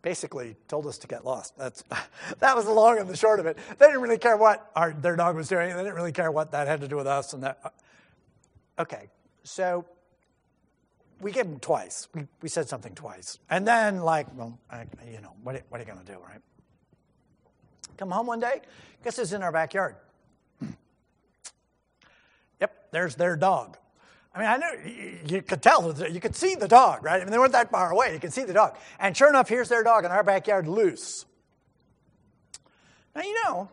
basically 0.03 0.55
told 0.67 0.85
us 0.85 0.99
to 0.99 1.07
get 1.07 1.25
lost. 1.25 1.57
That's, 1.57 1.83
that 2.39 2.55
was 2.55 2.65
the 2.65 2.71
long 2.71 2.99
and 2.99 3.09
the 3.09 3.17
short 3.17 3.39
of 3.39 3.47
it. 3.47 3.57
They 3.79 3.87
didn't 3.87 4.01
really 4.01 4.19
care 4.19 4.37
what 4.37 4.69
our, 4.75 4.93
their 4.93 5.15
dog 5.15 5.35
was 5.35 5.47
doing. 5.47 5.69
They 5.69 5.81
didn't 5.81 5.95
really 5.95 6.11
care 6.11 6.31
what 6.31 6.51
that 6.51 6.67
had 6.67 6.81
to 6.81 6.87
do 6.87 6.95
with 6.95 7.07
us. 7.07 7.33
And 7.33 7.43
that. 7.43 7.59
Uh, 7.63 8.81
okay, 8.81 9.07
so 9.43 9.85
we 11.19 11.31
gave 11.31 11.45
them 11.45 11.59
twice. 11.59 12.09
We, 12.13 12.27
we 12.41 12.49
said 12.49 12.67
something 12.69 12.93
twice. 12.93 13.39
And 13.49 13.65
then, 13.65 14.01
like, 14.01 14.27
well, 14.35 14.59
I, 14.69 14.85
you 15.09 15.21
know, 15.21 15.33
what, 15.41 15.61
what 15.69 15.79
are 15.79 15.83
you 15.83 15.91
going 15.91 16.05
to 16.05 16.11
do, 16.11 16.19
right? 16.19 16.41
Come 17.97 18.11
home 18.11 18.27
one 18.27 18.39
day, 18.39 18.61
guess 19.03 19.17
it's 19.17 19.31
in 19.31 19.41
our 19.41 19.51
backyard. 19.51 19.95
yep, 22.59 22.91
there's 22.91 23.15
their 23.15 23.37
dog. 23.37 23.77
I 24.35 24.39
mean, 24.39 24.47
I 24.47 24.57
know 24.57 24.71
you 25.25 25.41
could 25.43 25.61
tell, 25.61 26.09
you 26.09 26.19
could 26.19 26.35
see 26.35 26.55
the 26.55 26.67
dog, 26.67 27.03
right? 27.03 27.21
I 27.21 27.23
mean, 27.23 27.31
they 27.31 27.37
weren't 27.37 27.51
that 27.51 27.69
far 27.69 27.91
away. 27.91 28.13
You 28.13 28.19
could 28.19 28.33
see 28.33 28.43
the 28.43 28.53
dog. 28.53 28.75
And 28.99 29.15
sure 29.15 29.29
enough, 29.29 29.47
here's 29.47 29.69
their 29.69 29.83
dog 29.83 30.05
in 30.05 30.11
our 30.11 30.23
backyard 30.23 30.67
loose. 30.67 31.25
Now, 33.15 33.21
you 33.21 33.43
know, 33.43 33.69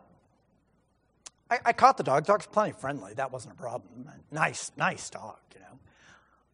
I, 1.49 1.59
I 1.65 1.73
caught 1.73 1.97
the 1.97 2.03
dog. 2.03 2.25
The 2.25 2.33
dog's 2.33 2.45
plenty 2.45 2.73
friendly. 2.73 3.13
That 3.15 3.31
wasn't 3.31 3.55
a 3.55 3.57
problem. 3.57 4.07
Nice, 4.31 4.71
nice 4.77 5.09
dog, 5.09 5.37
you 5.55 5.61
know. 5.61 5.79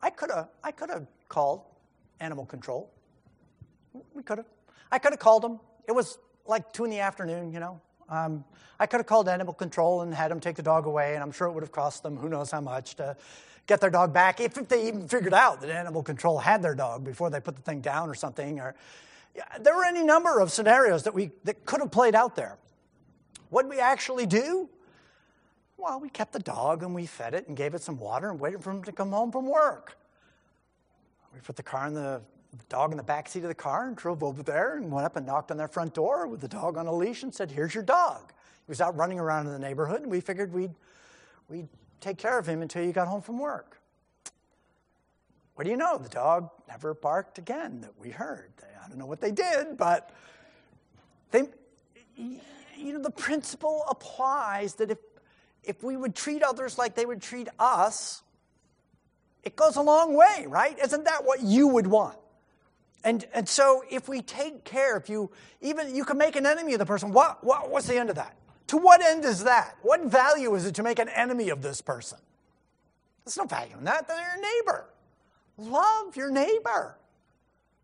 I 0.02 0.10
could 0.10 0.32
have, 0.32 0.48
I 0.64 0.72
could 0.72 0.90
have 0.90 1.06
called 1.28 1.64
animal 2.22 2.46
control. 2.46 2.90
We 4.14 4.24
could 4.24 4.38
have. 4.38 4.48
I 4.90 5.00
could 5.00 5.12
have 5.12 5.20
called 5.20 5.44
them. 5.44 5.60
It 5.86 5.92
was 5.92 6.18
like 6.46 6.72
two 6.72 6.86
in 6.86 6.92
the 6.92 7.00
afternoon, 7.00 7.52
you 7.52 7.60
know. 7.60 7.82
Um, 8.08 8.46
I 8.80 8.86
could 8.86 8.98
have 8.98 9.06
called 9.06 9.28
animal 9.28 9.54
control 9.54 10.02
and 10.02 10.14
had 10.14 10.32
them 10.32 10.40
take 10.40 10.56
the 10.56 10.64
dog 10.64 10.86
away, 10.86 11.16
and 11.16 11.24
I'm 11.24 11.32
sure 11.32 11.48
it 11.48 11.52
would 11.52 11.64
have 11.64 11.74
cost 11.74 12.04
them 12.04 12.16
who 12.16 12.30
knows 12.30 12.52
how 12.52 12.62
much 12.62 12.96
to 12.96 13.18
get 13.68 13.82
their 13.82 13.90
dog 13.90 14.14
back, 14.14 14.40
if, 14.40 14.54
they 14.54 14.88
even 14.88 15.08
figured 15.08 15.34
out 15.34 15.62
that 15.62 15.70
animal 15.70 16.02
control 16.02 16.40
had 16.40 16.62
their 16.64 16.74
dog 16.74 17.04
before 17.04 17.30
they 17.30 17.40
put 17.40 17.56
the 17.56 17.62
thing 17.62 17.82
down 17.82 18.10
or 18.10 18.16
something. 18.16 18.60
Or 18.60 18.74
there 19.60 19.76
were 19.76 19.86
any 19.86 20.04
number 20.04 20.40
of 20.40 20.52
scenarios 20.52 21.04
that 21.04 21.14
we 21.14 21.32
that 21.44 21.66
could 21.66 21.82
have 21.82 21.92
played 21.92 22.16
out 22.16 22.36
there. 22.36 22.58
What 23.50 23.64
did 23.64 23.70
we 23.70 23.80
actually 23.80 24.26
do? 24.26 24.70
Well, 25.78 26.00
we 26.00 26.10
kept 26.10 26.34
the 26.34 26.40
dog 26.40 26.82
and 26.82 26.96
we 26.96 27.06
fed 27.06 27.34
it 27.34 27.48
and 27.48 27.56
gave 27.56 27.76
it 27.76 27.82
some 27.82 28.00
water 28.00 28.32
and 28.32 28.40
waited 28.40 28.64
for 28.64 28.72
him 28.72 28.84
to 28.84 28.92
come 28.92 29.12
home 29.12 29.32
from 29.32 29.48
work. 29.48 29.98
We 31.34 31.40
put 31.42 31.56
the 31.56 31.64
car 31.64 31.88
in 31.88 31.94
the, 31.94 32.22
the 32.52 32.64
dog 32.68 32.92
in 32.92 32.98
the 32.98 33.04
back 33.04 33.30
seat 33.30 33.44
of 33.44 33.50
the 33.50 33.56
car 33.56 33.88
and 33.88 33.96
drove 33.96 34.24
over 34.24 34.42
there 34.42 34.78
and 34.78 34.92
went 34.92 35.06
up 35.06 35.18
and 35.18 35.26
knocked 35.26 35.52
on 35.52 35.58
their 35.58 35.68
front 35.68 35.94
door 35.94 36.26
with 36.26 36.42
the 36.42 36.48
dog 36.48 36.78
on 36.78 36.88
a 36.88 36.94
leash 36.94 37.22
and 37.22 37.34
said, 37.34 37.52
"Here's 37.52 37.76
your 37.76 37.84
dog." 37.84 38.32
He 38.66 38.72
was 38.72 38.82
out 38.82 38.98
running 38.98 39.20
around 39.20 39.46
in 39.46 39.52
the 39.52 39.60
neighborhood, 39.60 40.02
and 40.02 40.10
we 40.10 40.20
figured 40.20 40.52
we'd 40.52 40.74
we'd 41.48 41.68
take 42.00 42.18
care 42.18 42.38
of 42.38 42.48
him 42.48 42.62
until 42.62 42.84
you 42.84 42.92
got 42.92 43.08
home 43.08 43.22
from 43.22 43.40
work. 43.40 43.80
What 45.56 45.64
do 45.64 45.72
you 45.72 45.78
know? 45.78 45.98
The 45.98 46.10
dog 46.10 46.50
never 46.68 46.94
barked 46.94 47.40
again 47.40 47.82
that 47.82 47.98
we 47.98 48.12
heard. 48.12 48.52
I 48.84 48.88
don't 48.88 49.00
know 49.00 49.06
what 49.06 49.22
they 49.22 49.32
did, 49.32 49.76
but 49.78 50.12
they, 51.32 51.44
you 52.16 52.94
know, 52.94 53.02
the 53.02 53.10
principle 53.10 53.84
applies 53.90 54.76
that 54.76 54.92
if, 54.92 55.00
if 55.64 55.84
we 55.84 55.98
would 55.98 56.16
treat 56.16 56.44
others 56.44 56.78
like 56.78 56.96
they 56.96 57.06
would 57.06 57.22
treat 57.22 57.48
us, 57.60 58.22
it 59.44 59.56
goes 59.56 59.78
a 59.78 59.82
long 59.82 60.16
way, 60.16 60.46
right? 60.48 60.78
Isn't 60.80 61.06
that 61.06 61.26
what 61.26 61.42
you 61.42 61.68
would 61.68 61.88
want? 61.88 62.18
And, 63.04 63.26
and 63.34 63.48
so 63.48 63.84
if 63.90 64.08
we 64.08 64.22
take 64.22 64.64
care, 64.64 64.98
if 64.98 65.10
you 65.10 65.32
even 65.62 65.96
you 65.96 66.04
can 66.04 66.18
make 66.18 66.36
an 66.36 66.46
enemy 66.46 66.74
of 66.74 66.80
the 66.80 66.86
person, 66.86 67.14
what, 67.14 67.44
what 67.44 67.70
what's 67.70 67.88
the 67.88 67.98
end 67.98 68.10
of 68.10 68.18
that? 68.18 68.36
To 68.68 68.78
what 68.78 69.02
end 69.02 69.24
is 69.26 69.44
that? 69.44 69.78
What 69.82 70.06
value 70.06 70.54
is 70.56 70.66
it 70.66 70.76
to 70.76 70.84
make 70.84 71.00
an 71.00 71.10
enemy 71.10 71.50
of 71.50 71.62
this 71.62 71.82
person? 71.82 72.18
There's 73.24 73.38
no 73.38 73.46
value 73.46 73.76
in 73.78 73.86
that. 73.86 74.08
They're 74.08 74.18
your 74.18 74.42
neighbor. 74.42 74.86
Love 75.58 76.16
your 76.16 76.32
neighbor. 76.32 76.98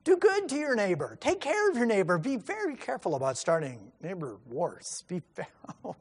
Do 0.03 0.17
good 0.17 0.49
to 0.49 0.55
your 0.55 0.75
neighbor. 0.75 1.17
Take 1.19 1.39
care 1.39 1.69
of 1.69 1.77
your 1.77 1.85
neighbor. 1.85 2.17
Be 2.17 2.35
very 2.35 2.75
careful 2.75 3.15
about 3.15 3.37
starting 3.37 3.79
neighbor 4.01 4.37
wars. 4.49 5.03
Be, 5.07 5.21
oh, 5.85 5.95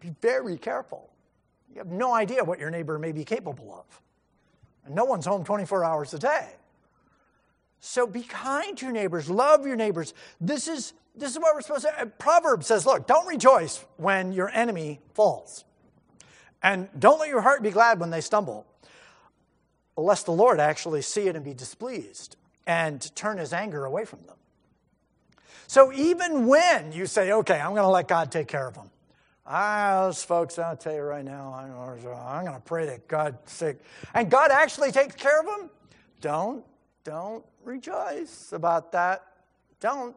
be 0.00 0.10
very 0.20 0.56
careful. 0.56 1.10
You 1.72 1.78
have 1.78 1.88
no 1.88 2.14
idea 2.14 2.42
what 2.42 2.58
your 2.58 2.70
neighbor 2.70 2.98
may 2.98 3.12
be 3.12 3.24
capable 3.24 3.74
of. 3.74 4.00
And 4.86 4.94
no 4.94 5.04
one's 5.04 5.26
home 5.26 5.44
24 5.44 5.84
hours 5.84 6.14
a 6.14 6.18
day. 6.18 6.48
So 7.80 8.06
be 8.06 8.22
kind 8.22 8.76
to 8.78 8.86
your 8.86 8.92
neighbors, 8.92 9.30
love 9.30 9.66
your 9.66 9.76
neighbors. 9.76 10.14
This 10.40 10.66
is, 10.66 10.94
this 11.18 11.32
is 11.32 11.38
what 11.38 11.54
we're 11.54 11.60
supposed 11.60 11.86
to. 11.86 12.06
Proverbs 12.18 12.66
says, 12.66 12.86
look, 12.86 13.06
don't 13.06 13.26
rejoice 13.26 13.84
when 13.96 14.32
your 14.32 14.48
enemy 14.50 15.00
falls. 15.14 15.64
And 16.62 16.88
don't 16.98 17.20
let 17.20 17.28
your 17.28 17.40
heart 17.40 17.62
be 17.62 17.70
glad 17.70 18.00
when 18.00 18.10
they 18.10 18.20
stumble, 18.20 18.66
lest 19.96 20.26
the 20.26 20.32
Lord 20.32 20.60
actually 20.60 21.02
see 21.02 21.28
it 21.28 21.36
and 21.36 21.44
be 21.44 21.54
displeased 21.54 22.36
and 22.66 23.14
turn 23.14 23.38
his 23.38 23.52
anger 23.52 23.84
away 23.84 24.04
from 24.04 24.20
them. 24.26 24.36
So 25.66 25.92
even 25.92 26.46
when 26.46 26.92
you 26.92 27.06
say, 27.06 27.32
okay, 27.32 27.60
I'm 27.60 27.70
going 27.70 27.82
to 27.82 27.88
let 27.88 28.08
God 28.08 28.32
take 28.32 28.48
care 28.48 28.66
of 28.66 28.74
them, 28.74 28.90
ah, 29.46 30.06
those 30.06 30.22
folks, 30.22 30.58
I'll 30.58 30.76
tell 30.76 30.94
you 30.94 31.02
right 31.02 31.24
now, 31.24 31.52
I'm 31.54 32.44
going 32.44 32.56
to 32.56 32.62
pray 32.62 32.86
that 32.86 33.06
God 33.06 33.38
sick. 33.46 33.78
And 34.14 34.30
God 34.30 34.50
actually 34.50 34.92
takes 34.92 35.14
care 35.14 35.40
of 35.40 35.46
them, 35.46 35.70
don't, 36.20 36.64
don't 37.04 37.44
rejoice 37.64 38.52
about 38.52 38.92
that. 38.92 39.24
Don't, 39.80 40.16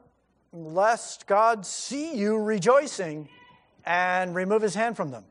lest 0.53 1.27
God 1.27 1.65
see 1.65 2.15
you 2.15 2.37
rejoicing 2.37 3.29
and 3.85 4.35
remove 4.35 4.61
his 4.61 4.75
hand 4.75 4.95
from 4.97 5.11
them. 5.11 5.23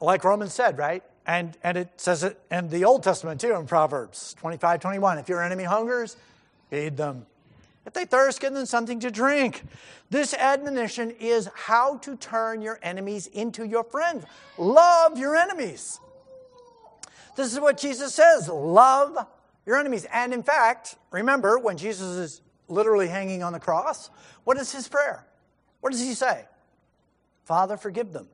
Like 0.00 0.24
Romans 0.24 0.52
said, 0.52 0.78
right? 0.78 1.02
And, 1.26 1.56
and 1.62 1.76
it 1.76 1.88
says 1.96 2.24
it 2.24 2.40
in 2.50 2.68
the 2.68 2.84
Old 2.84 3.02
Testament 3.02 3.40
too, 3.40 3.54
in 3.54 3.66
Proverbs 3.66 4.34
25, 4.38 4.80
21. 4.80 5.18
If 5.18 5.28
your 5.28 5.42
enemy 5.42 5.64
hungers, 5.64 6.16
feed 6.70 6.96
them. 6.96 7.26
If 7.86 7.94
they 7.94 8.04
thirst, 8.04 8.40
give 8.40 8.52
them 8.52 8.66
something 8.66 9.00
to 9.00 9.10
drink. 9.10 9.62
This 10.10 10.34
admonition 10.34 11.10
is 11.18 11.48
how 11.54 11.98
to 11.98 12.16
turn 12.16 12.62
your 12.62 12.78
enemies 12.82 13.26
into 13.26 13.64
your 13.64 13.84
friends. 13.84 14.24
Love 14.58 15.18
your 15.18 15.36
enemies. 15.36 15.98
This 17.36 17.52
is 17.52 17.60
what 17.60 17.78
Jesus 17.78 18.14
says 18.14 18.48
love 18.48 19.26
your 19.64 19.78
enemies. 19.78 20.06
And 20.12 20.34
in 20.34 20.42
fact, 20.42 20.96
remember 21.10 21.58
when 21.58 21.76
Jesus 21.76 22.16
is 22.16 22.40
literally 22.70 23.08
hanging 23.08 23.42
on 23.42 23.52
the 23.52 23.60
cross, 23.60 24.10
what 24.44 24.56
is 24.56 24.72
his 24.72 24.88
prayer? 24.88 25.26
What 25.80 25.92
does 25.92 26.00
he 26.00 26.14
say? 26.14 26.44
Father, 27.44 27.76
forgive 27.76 28.12
them. 28.12 28.28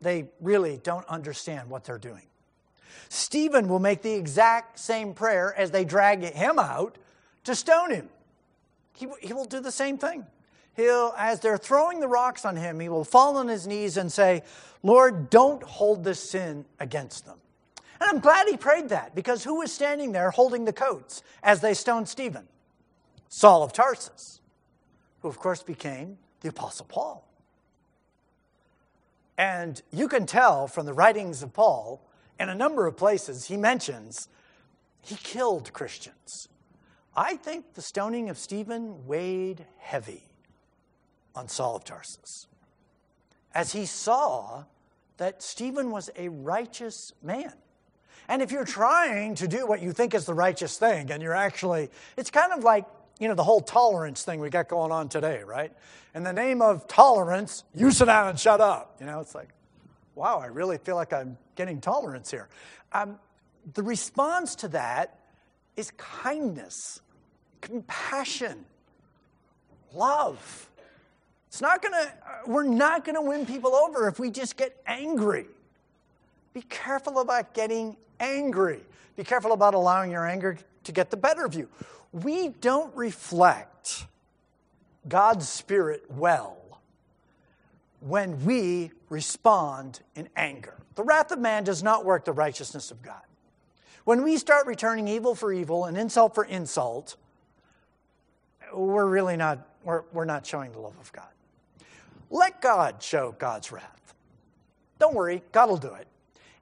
They 0.00 0.28
really 0.40 0.80
don't 0.82 1.06
understand 1.06 1.70
what 1.70 1.84
they're 1.84 1.98
doing. 1.98 2.22
Stephen 3.08 3.68
will 3.68 3.78
make 3.78 4.02
the 4.02 4.12
exact 4.12 4.78
same 4.78 5.14
prayer 5.14 5.54
as 5.56 5.70
they 5.70 5.84
drag 5.84 6.22
him 6.22 6.58
out 6.58 6.96
to 7.44 7.54
stone 7.54 7.90
him. 7.90 8.08
He, 8.94 9.06
he 9.20 9.32
will 9.32 9.44
do 9.44 9.60
the 9.60 9.72
same 9.72 9.98
thing. 9.98 10.26
He'll, 10.74 11.14
as 11.18 11.40
they're 11.40 11.58
throwing 11.58 12.00
the 12.00 12.08
rocks 12.08 12.44
on 12.44 12.56
him, 12.56 12.80
he 12.80 12.88
will 12.88 13.04
fall 13.04 13.36
on 13.36 13.48
his 13.48 13.66
knees 13.66 13.96
and 13.96 14.10
say, 14.12 14.42
Lord, 14.82 15.28
don't 15.28 15.62
hold 15.62 16.04
this 16.04 16.20
sin 16.20 16.64
against 16.78 17.26
them. 17.26 17.38
And 18.00 18.08
I'm 18.08 18.20
glad 18.20 18.46
he 18.46 18.56
prayed 18.56 18.88
that 18.90 19.14
because 19.14 19.44
who 19.44 19.56
was 19.56 19.72
standing 19.72 20.12
there 20.12 20.30
holding 20.30 20.64
the 20.64 20.72
coats 20.72 21.22
as 21.42 21.60
they 21.60 21.74
stoned 21.74 22.08
Stephen? 22.08 22.46
Saul 23.30 23.62
of 23.62 23.72
Tarsus, 23.72 24.42
who 25.22 25.28
of 25.28 25.38
course 25.38 25.62
became 25.62 26.18
the 26.42 26.50
Apostle 26.50 26.84
Paul. 26.86 27.26
And 29.38 29.80
you 29.90 30.08
can 30.08 30.26
tell 30.26 30.66
from 30.66 30.84
the 30.84 30.92
writings 30.92 31.42
of 31.42 31.54
Paul, 31.54 32.02
in 32.38 32.50
a 32.50 32.54
number 32.54 32.86
of 32.86 32.96
places, 32.96 33.46
he 33.46 33.56
mentions 33.56 34.28
he 35.02 35.14
killed 35.14 35.72
Christians. 35.72 36.48
I 37.16 37.36
think 37.36 37.72
the 37.72 37.82
stoning 37.82 38.28
of 38.28 38.36
Stephen 38.36 39.06
weighed 39.06 39.64
heavy 39.78 40.24
on 41.34 41.48
Saul 41.48 41.76
of 41.76 41.84
Tarsus 41.84 42.46
as 43.54 43.72
he 43.72 43.86
saw 43.86 44.64
that 45.16 45.42
Stephen 45.42 45.90
was 45.90 46.10
a 46.16 46.28
righteous 46.28 47.12
man. 47.22 47.52
And 48.28 48.42
if 48.42 48.52
you're 48.52 48.64
trying 48.64 49.34
to 49.36 49.48
do 49.48 49.66
what 49.66 49.82
you 49.82 49.92
think 49.92 50.14
is 50.14 50.24
the 50.24 50.34
righteous 50.34 50.78
thing, 50.78 51.10
and 51.10 51.22
you're 51.22 51.34
actually, 51.34 51.90
it's 52.16 52.30
kind 52.30 52.52
of 52.52 52.62
like, 52.62 52.86
you 53.20 53.28
know, 53.28 53.34
the 53.34 53.44
whole 53.44 53.60
tolerance 53.60 54.24
thing 54.24 54.40
we 54.40 54.48
got 54.48 54.66
going 54.66 54.90
on 54.90 55.08
today, 55.08 55.42
right? 55.44 55.72
In 56.14 56.24
the 56.24 56.32
name 56.32 56.62
of 56.62 56.88
tolerance, 56.88 57.64
you 57.74 57.92
sit 57.92 58.06
down 58.06 58.28
and 58.28 58.40
shut 58.40 58.60
up. 58.60 58.96
You 58.98 59.06
know, 59.06 59.20
it's 59.20 59.34
like, 59.34 59.50
wow, 60.14 60.40
I 60.40 60.46
really 60.46 60.78
feel 60.78 60.96
like 60.96 61.12
I'm 61.12 61.36
getting 61.54 61.80
tolerance 61.80 62.30
here. 62.30 62.48
Um, 62.92 63.18
the 63.74 63.82
response 63.82 64.54
to 64.56 64.68
that 64.68 65.18
is 65.76 65.92
kindness, 65.98 67.00
compassion, 67.60 68.64
love. 69.94 70.70
It's 71.48 71.60
not 71.60 71.82
gonna, 71.82 71.96
uh, 71.96 72.30
we're 72.46 72.64
not 72.64 73.04
gonna 73.04 73.22
win 73.22 73.44
people 73.44 73.74
over 73.74 74.08
if 74.08 74.18
we 74.18 74.30
just 74.30 74.56
get 74.56 74.80
angry. 74.86 75.46
Be 76.54 76.62
careful 76.62 77.20
about 77.20 77.52
getting 77.52 77.96
angry. 78.18 78.80
Be 79.16 79.24
careful 79.24 79.52
about 79.52 79.74
allowing 79.74 80.10
your 80.10 80.26
anger 80.26 80.56
to 80.84 80.92
get 80.92 81.10
the 81.10 81.16
better 81.16 81.44
of 81.44 81.54
you. 81.54 81.68
We 82.12 82.48
don't 82.48 82.94
reflect 82.96 84.06
God's 85.08 85.48
Spirit 85.48 86.04
well 86.08 86.80
when 88.00 88.44
we 88.44 88.90
respond 89.08 90.00
in 90.14 90.28
anger. 90.34 90.76
The 90.94 91.02
wrath 91.02 91.30
of 91.30 91.38
man 91.38 91.64
does 91.64 91.82
not 91.82 92.04
work 92.04 92.24
the 92.24 92.32
righteousness 92.32 92.90
of 92.90 93.02
God. 93.02 93.22
When 94.04 94.22
we 94.22 94.38
start 94.38 94.66
returning 94.66 95.06
evil 95.08 95.34
for 95.34 95.52
evil 95.52 95.84
and 95.84 95.96
insult 95.96 96.34
for 96.34 96.44
insult, 96.44 97.16
we're 98.72 99.06
really 99.06 99.36
not, 99.36 99.66
we're, 99.84 100.02
we're 100.12 100.24
not 100.24 100.46
showing 100.46 100.72
the 100.72 100.80
love 100.80 100.98
of 101.00 101.12
God. 101.12 101.28
Let 102.30 102.60
God 102.60 103.02
show 103.02 103.34
God's 103.38 103.70
wrath. 103.70 104.14
Don't 104.98 105.14
worry, 105.14 105.42
God 105.52 105.68
will 105.68 105.76
do 105.76 105.94
it. 105.94 106.06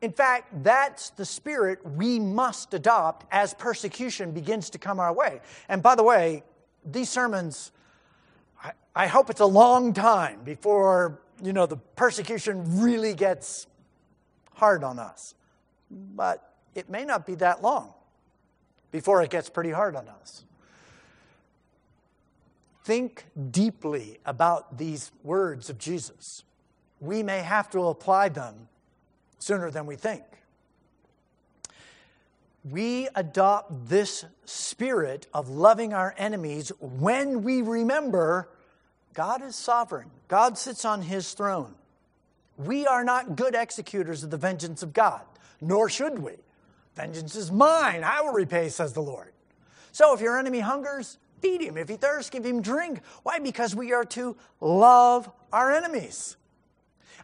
In 0.00 0.12
fact, 0.12 0.62
that's 0.62 1.10
the 1.10 1.24
spirit 1.24 1.84
we 1.84 2.20
must 2.20 2.72
adopt 2.72 3.26
as 3.32 3.52
persecution 3.54 4.30
begins 4.30 4.70
to 4.70 4.78
come 4.78 5.00
our 5.00 5.12
way. 5.12 5.40
And 5.68 5.82
by 5.82 5.96
the 5.96 6.04
way, 6.04 6.44
these 6.84 7.08
sermons, 7.08 7.72
I, 8.62 8.72
I 8.94 9.06
hope 9.08 9.28
it's 9.28 9.40
a 9.40 9.46
long 9.46 9.92
time 9.92 10.40
before, 10.44 11.20
you 11.42 11.52
know, 11.52 11.66
the 11.66 11.78
persecution 11.96 12.80
really 12.80 13.12
gets 13.14 13.66
hard 14.54 14.84
on 14.84 15.00
us. 15.00 15.34
But 15.90 16.54
it 16.74 16.88
may 16.88 17.04
not 17.04 17.26
be 17.26 17.34
that 17.36 17.62
long 17.62 17.92
before 18.92 19.22
it 19.22 19.30
gets 19.30 19.48
pretty 19.48 19.70
hard 19.70 19.96
on 19.96 20.08
us. 20.08 20.44
Think 22.84 23.26
deeply 23.50 24.18
about 24.24 24.78
these 24.78 25.10
words 25.22 25.68
of 25.68 25.76
Jesus. 25.76 26.44
We 27.00 27.22
may 27.22 27.40
have 27.40 27.68
to 27.70 27.80
apply 27.88 28.30
them 28.30 28.68
sooner 29.38 29.70
than 29.70 29.86
we 29.86 29.96
think. 29.96 30.22
We 32.70 33.08
adopt 33.14 33.88
this 33.88 34.24
spirit 34.44 35.26
of 35.32 35.48
loving 35.48 35.94
our 35.94 36.14
enemies 36.18 36.70
when 36.80 37.42
we 37.42 37.62
remember 37.62 38.48
God 39.14 39.42
is 39.42 39.56
sovereign, 39.56 40.10
God 40.28 40.58
sits 40.58 40.84
on 40.84 41.02
his 41.02 41.32
throne. 41.32 41.74
We 42.56 42.86
are 42.86 43.04
not 43.04 43.36
good 43.36 43.54
executors 43.54 44.22
of 44.22 44.30
the 44.30 44.36
vengeance 44.36 44.82
of 44.82 44.92
God, 44.92 45.22
nor 45.60 45.88
should 45.88 46.18
we. 46.18 46.32
Vengeance 46.94 47.36
is 47.36 47.50
mine, 47.50 48.02
I 48.04 48.20
will 48.20 48.32
repay, 48.32 48.68
says 48.68 48.92
the 48.92 49.00
Lord. 49.00 49.32
So 49.92 50.14
if 50.14 50.20
your 50.20 50.38
enemy 50.38 50.60
hungers, 50.60 51.18
feed 51.40 51.60
him. 51.60 51.76
If 51.76 51.88
he 51.88 51.96
thirsts, 51.96 52.30
give 52.30 52.44
him 52.44 52.60
drink. 52.62 53.00
Why? 53.22 53.38
Because 53.38 53.74
we 53.74 53.92
are 53.92 54.04
to 54.06 54.36
love 54.60 55.30
our 55.52 55.72
enemies. 55.72 56.36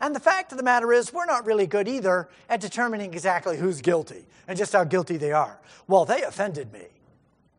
And 0.00 0.14
the 0.14 0.20
fact 0.20 0.52
of 0.52 0.59
the 0.59 0.64
matter 0.64 0.92
is, 0.92 1.12
we're 1.12 1.26
not 1.26 1.46
really 1.46 1.66
good 1.66 1.88
either 1.88 2.28
at 2.48 2.61
determining 2.61 3.12
exactly 3.12 3.57
who's 3.57 3.80
guilty 3.80 4.26
and 4.48 4.59
just 4.59 4.72
how 4.72 4.85
guilty 4.85 5.16
they 5.16 5.33
are. 5.33 5.61
Well, 5.87 6.04
they 6.04 6.22
offended 6.22 6.72
me. 6.72 6.87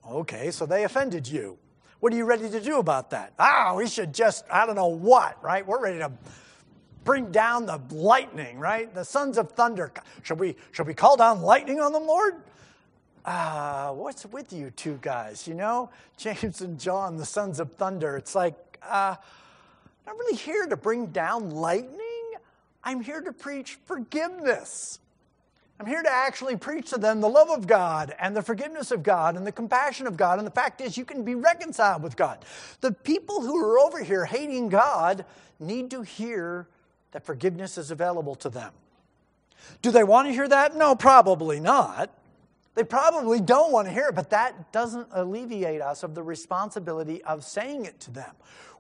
Okay, 0.10 0.52
so 0.52 0.66
they 0.66 0.84
offended 0.84 1.28
you. 1.28 1.58
What 2.00 2.14
are 2.14 2.18
you 2.18 2.26
ready 2.26 2.50
to 2.50 2.62
do 2.62 2.78
about 2.78 3.10
that? 3.12 3.34
Ah, 3.40 3.74
we 3.76 3.88
should 3.88 4.14
just, 4.14 4.46
I 4.52 4.66
don't 4.66 4.76
know 4.76 4.88
what, 4.88 5.42
right? 5.44 5.66
We're 5.66 5.82
ready 5.82 6.00
to 6.00 6.12
bring 7.04 7.32
down 7.32 7.66
the 7.66 7.80
lightning, 7.90 8.60
right? 8.60 8.94
The 8.94 9.06
sons 9.06 9.38
of 9.38 9.52
thunder. 9.54 9.92
Should 10.24 10.40
we, 10.40 10.56
should 10.72 10.88
we 10.88 10.94
call 10.94 11.16
down 11.16 11.42
lightning 11.42 11.80
on 11.80 11.94
them, 11.94 12.06
Lord? 12.06 12.36
Ah, 13.26 13.92
what's 13.92 14.26
with 14.26 14.54
you 14.54 14.70
two 14.72 15.00
guys? 15.02 15.48
You 15.48 15.56
know, 15.56 15.90
James 16.18 16.62
and 16.62 16.80
John, 16.80 17.18
the 17.18 17.26
sons 17.26 17.60
of 17.60 17.72
thunder. 17.74 18.18
It's 18.18 18.36
like, 18.36 18.56
uh, 18.84 19.16
I'm 20.08 20.16
not 20.16 20.18
really 20.18 20.36
here 20.36 20.68
to 20.68 20.78
bring 20.78 21.08
down 21.08 21.50
lightning. 21.50 22.15
I'm 22.86 23.02
here 23.02 23.20
to 23.20 23.34
preach 23.34 23.80
forgiveness. 23.86 25.00
I'm 25.80 25.88
here 25.88 26.04
to 26.04 26.12
actually 26.12 26.56
preach 26.56 26.92
to 26.92 26.98
them 26.98 27.20
the 27.20 27.28
love 27.28 27.50
of 27.50 27.68
God 27.68 28.16
and 28.20 28.36
the 28.36 28.42
forgiveness 28.42 28.92
of 28.92 29.04
God 29.04 29.36
and 29.36 29.46
the 29.46 29.52
compassion 29.52 30.08
of 30.08 30.16
God. 30.16 30.38
And 30.38 30.48
the 30.48 30.52
fact 30.52 30.80
is, 30.80 30.96
you 30.98 31.04
can 31.04 31.24
be 31.24 31.36
reconciled 31.36 32.04
with 32.04 32.16
God. 32.16 32.46
The 32.80 32.94
people 32.94 33.42
who 33.42 33.58
are 33.58 33.80
over 33.80 34.02
here 34.02 34.24
hating 34.24 34.70
God 34.70 35.26
need 35.60 35.92
to 35.92 36.04
hear 36.04 36.68
that 37.12 37.26
forgiveness 37.26 37.78
is 37.78 37.92
available 37.92 38.36
to 38.36 38.50
them. 38.50 38.72
Do 39.82 39.92
they 39.92 40.04
want 40.04 40.28
to 40.28 40.34
hear 40.34 40.48
that? 40.48 40.78
No, 40.78 40.96
probably 40.96 41.60
not. 41.60 42.10
They 42.76 42.84
probably 42.84 43.42
don't 43.42 43.72
want 43.72 43.88
to 43.88 43.94
hear 43.94 44.10
it, 44.10 44.16
but 44.16 44.30
that 44.30 44.72
doesn't 44.72 45.08
alleviate 45.12 45.82
us 45.82 46.04
of 46.04 46.14
the 46.14 46.24
responsibility 46.24 47.24
of 47.24 47.44
saying 47.44 47.86
it 47.86 48.00
to 48.02 48.12
them. 48.12 48.32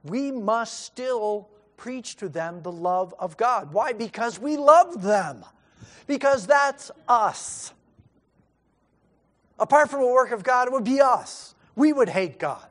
We 0.03 0.31
must 0.31 0.81
still 0.81 1.49
preach 1.77 2.15
to 2.17 2.29
them 2.29 2.61
the 2.61 2.71
love 2.71 3.13
of 3.19 3.37
God. 3.37 3.73
Why? 3.73 3.93
Because 3.93 4.39
we 4.39 4.57
love 4.57 5.01
them. 5.01 5.43
Because 6.07 6.47
that's 6.47 6.91
us. 7.07 7.73
Apart 9.57 9.89
from 9.89 10.01
a 10.01 10.07
work 10.07 10.31
of 10.31 10.43
God, 10.43 10.67
it 10.67 10.73
would 10.73 10.83
be 10.83 11.01
us. 11.01 11.55
We 11.75 11.93
would 11.93 12.09
hate 12.09 12.39
God. 12.39 12.67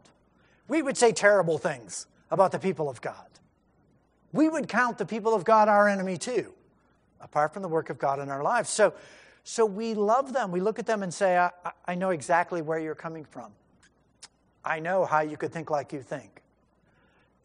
We 0.68 0.82
would 0.82 0.96
say 0.96 1.12
terrible 1.12 1.58
things 1.58 2.06
about 2.30 2.52
the 2.52 2.58
people 2.58 2.88
of 2.88 3.00
God. 3.00 3.26
We 4.32 4.48
would 4.48 4.68
count 4.68 4.98
the 4.98 5.06
people 5.06 5.34
of 5.34 5.44
God 5.44 5.68
our 5.68 5.88
enemy 5.88 6.18
too, 6.18 6.52
apart 7.20 7.52
from 7.52 7.62
the 7.62 7.68
work 7.68 7.90
of 7.90 7.98
God 7.98 8.18
in 8.18 8.30
our 8.30 8.42
lives. 8.42 8.68
So, 8.68 8.94
so 9.44 9.64
we 9.64 9.94
love 9.94 10.32
them. 10.32 10.50
We 10.50 10.60
look 10.60 10.78
at 10.78 10.86
them 10.86 11.02
and 11.02 11.12
say, 11.12 11.38
I, 11.38 11.50
I 11.86 11.94
know 11.94 12.10
exactly 12.10 12.62
where 12.62 12.78
you're 12.78 12.94
coming 12.94 13.24
from. 13.24 13.52
I 14.64 14.80
know 14.80 15.04
how 15.04 15.20
you 15.20 15.36
could 15.36 15.52
think 15.52 15.70
like 15.70 15.92
you 15.92 16.00
think. 16.00 16.42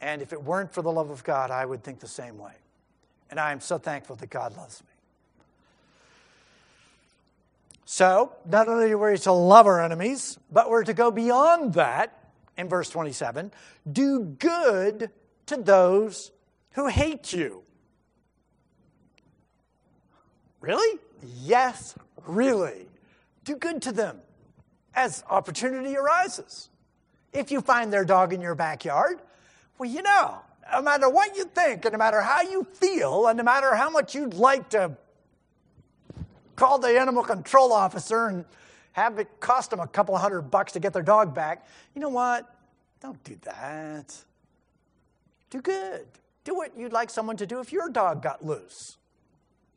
And 0.01 0.21
if 0.21 0.33
it 0.33 0.43
weren't 0.43 0.71
for 0.71 0.81
the 0.81 0.91
love 0.91 1.09
of 1.09 1.23
God, 1.23 1.51
I 1.51 1.65
would 1.65 1.83
think 1.83 1.99
the 1.99 2.07
same 2.07 2.38
way. 2.38 2.53
And 3.29 3.39
I 3.39 3.51
am 3.51 3.59
so 3.59 3.77
thankful 3.77 4.15
that 4.17 4.29
God 4.29 4.55
loves 4.55 4.81
me. 4.81 4.89
So, 7.85 8.33
not 8.45 8.67
only 8.67 8.91
are 8.91 8.97
we 8.97 9.17
to 9.17 9.31
love 9.31 9.65
our 9.65 9.83
enemies, 9.83 10.38
but 10.51 10.69
we're 10.69 10.83
to 10.83 10.93
go 10.93 11.09
beyond 11.09 11.73
that 11.73 12.15
in 12.57 12.69
verse 12.69 12.89
27 12.89 13.51
do 13.91 14.19
good 14.19 15.09
to 15.47 15.57
those 15.57 16.31
who 16.71 16.88
hate 16.88 17.33
you. 17.33 17.63
Really? 20.62 20.99
Yes, 21.41 21.95
really. 22.27 22.88
Do 23.43 23.55
good 23.55 23.81
to 23.83 23.91
them 23.91 24.19
as 24.93 25.23
opportunity 25.29 25.97
arises. 25.97 26.69
If 27.33 27.51
you 27.51 27.62
find 27.62 27.91
their 27.91 28.05
dog 28.05 28.33
in 28.33 28.41
your 28.41 28.55
backyard, 28.55 29.19
well, 29.79 29.89
you 29.89 30.01
know, 30.01 30.41
no 30.71 30.81
matter 30.81 31.09
what 31.09 31.35
you 31.37 31.45
think, 31.45 31.85
and 31.85 31.93
no 31.93 31.97
matter 31.97 32.21
how 32.21 32.41
you 32.41 32.67
feel, 32.73 33.27
and 33.27 33.37
no 33.37 33.43
matter 33.43 33.73
how 33.75 33.89
much 33.89 34.13
you'd 34.13 34.33
like 34.33 34.69
to 34.69 34.91
call 36.55 36.77
the 36.77 36.99
animal 36.99 37.23
control 37.23 37.71
officer 37.71 38.27
and 38.27 38.45
have 38.91 39.17
it 39.17 39.39
cost 39.39 39.69
them 39.69 39.79
a 39.79 39.87
couple 39.87 40.15
hundred 40.17 40.43
bucks 40.43 40.73
to 40.73 40.79
get 40.79 40.91
their 40.91 41.01
dog 41.01 41.33
back, 41.33 41.65
you 41.95 42.01
know 42.01 42.09
what? 42.09 42.53
Don't 43.01 43.23
do 43.23 43.37
that. 43.43 44.13
Do 45.49 45.61
good. 45.61 46.05
Do 46.43 46.53
what 46.55 46.77
you'd 46.77 46.91
like 46.91 47.09
someone 47.09 47.37
to 47.37 47.45
do 47.45 47.61
if 47.61 47.71
your 47.71 47.89
dog 47.89 48.21
got 48.21 48.45
loose. 48.45 48.97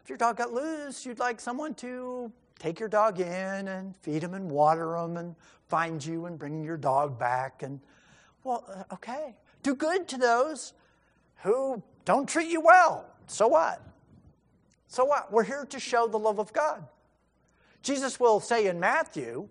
If 0.02 0.08
your 0.08 0.18
dog 0.18 0.36
got 0.36 0.52
loose, 0.52 1.06
you'd 1.06 1.20
like 1.20 1.40
someone 1.40 1.74
to 1.74 2.32
take 2.58 2.80
your 2.80 2.88
dog 2.88 3.20
in 3.20 3.68
and 3.68 3.94
feed 3.98 4.22
him 4.22 4.34
and 4.34 4.50
water 4.50 4.96
him 4.96 5.16
and 5.16 5.36
find 5.68 6.04
you 6.04 6.26
and 6.26 6.36
bring 6.38 6.64
your 6.64 6.76
dog 6.76 7.18
back. 7.18 7.62
And, 7.62 7.78
well, 8.42 8.64
uh, 8.68 8.94
okay. 8.94 9.34
Do 9.62 9.74
good 9.74 10.08
to 10.08 10.18
those 10.18 10.72
who 11.42 11.82
don't 12.04 12.28
treat 12.28 12.50
you 12.50 12.60
well. 12.60 13.06
So 13.26 13.48
what? 13.48 13.80
So 14.88 15.04
what? 15.04 15.32
We're 15.32 15.44
here 15.44 15.64
to 15.70 15.80
show 15.80 16.06
the 16.08 16.18
love 16.18 16.38
of 16.38 16.52
God. 16.52 16.84
Jesus 17.82 18.20
will 18.20 18.40
say 18.40 18.66
in 18.66 18.78
Matthew, 18.78 19.48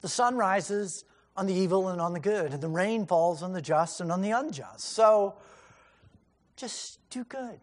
the 0.00 0.08
sun 0.08 0.36
rises 0.36 1.04
on 1.36 1.46
the 1.46 1.54
evil 1.54 1.88
and 1.88 2.00
on 2.00 2.12
the 2.12 2.20
good, 2.20 2.52
and 2.52 2.60
the 2.60 2.68
rain 2.68 3.06
falls 3.06 3.42
on 3.42 3.52
the 3.52 3.62
just 3.62 4.00
and 4.00 4.10
on 4.10 4.22
the 4.22 4.30
unjust. 4.30 4.80
So 4.80 5.34
just 6.56 6.98
do 7.10 7.24
good. 7.24 7.60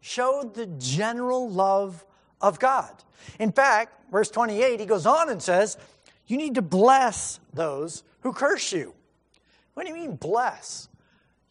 Show 0.00 0.50
the 0.52 0.66
general 0.66 1.50
love 1.50 2.04
of 2.40 2.58
God. 2.58 2.92
In 3.38 3.52
fact, 3.52 4.10
verse 4.10 4.30
28, 4.30 4.80
he 4.80 4.86
goes 4.86 5.06
on 5.06 5.28
and 5.30 5.42
says, 5.42 5.76
You 6.26 6.36
need 6.36 6.54
to 6.54 6.62
bless 6.62 7.40
those 7.52 8.04
who 8.20 8.32
curse 8.32 8.72
you. 8.72 8.94
What 9.78 9.86
do 9.86 9.92
you 9.92 10.00
mean, 10.00 10.16
bless? 10.16 10.88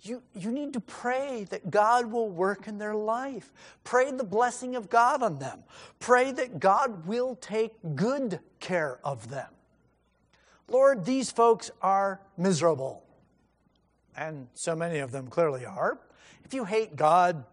You, 0.02 0.22
you 0.36 0.52
need 0.52 0.74
to 0.74 0.82
pray 0.82 1.48
that 1.50 1.72
God 1.72 2.12
will 2.12 2.28
work 2.28 2.68
in 2.68 2.78
their 2.78 2.94
life. 2.94 3.54
Pray 3.86 4.12
the 4.12 4.26
blessing 4.26 4.76
of 4.76 4.90
God 4.90 5.24
on 5.24 5.40
them. 5.40 5.64
Pray 6.00 6.34
that 6.34 6.60
God 6.60 7.08
will 7.08 7.38
take 7.38 7.72
good 7.96 8.42
care 8.60 9.00
of 9.02 9.30
them. 9.30 9.48
Lord, 10.68 11.06
these 11.06 11.32
folks 11.32 11.72
are 11.82 12.20
miserable. 12.36 13.02
And 14.18 14.50
so 14.56 14.76
many 14.76 15.00
of 15.00 15.12
them 15.12 15.30
clearly 15.30 15.66
are. 15.66 15.98
If 16.44 16.54
you 16.54 16.66
hate 16.66 16.98
God 16.98 17.46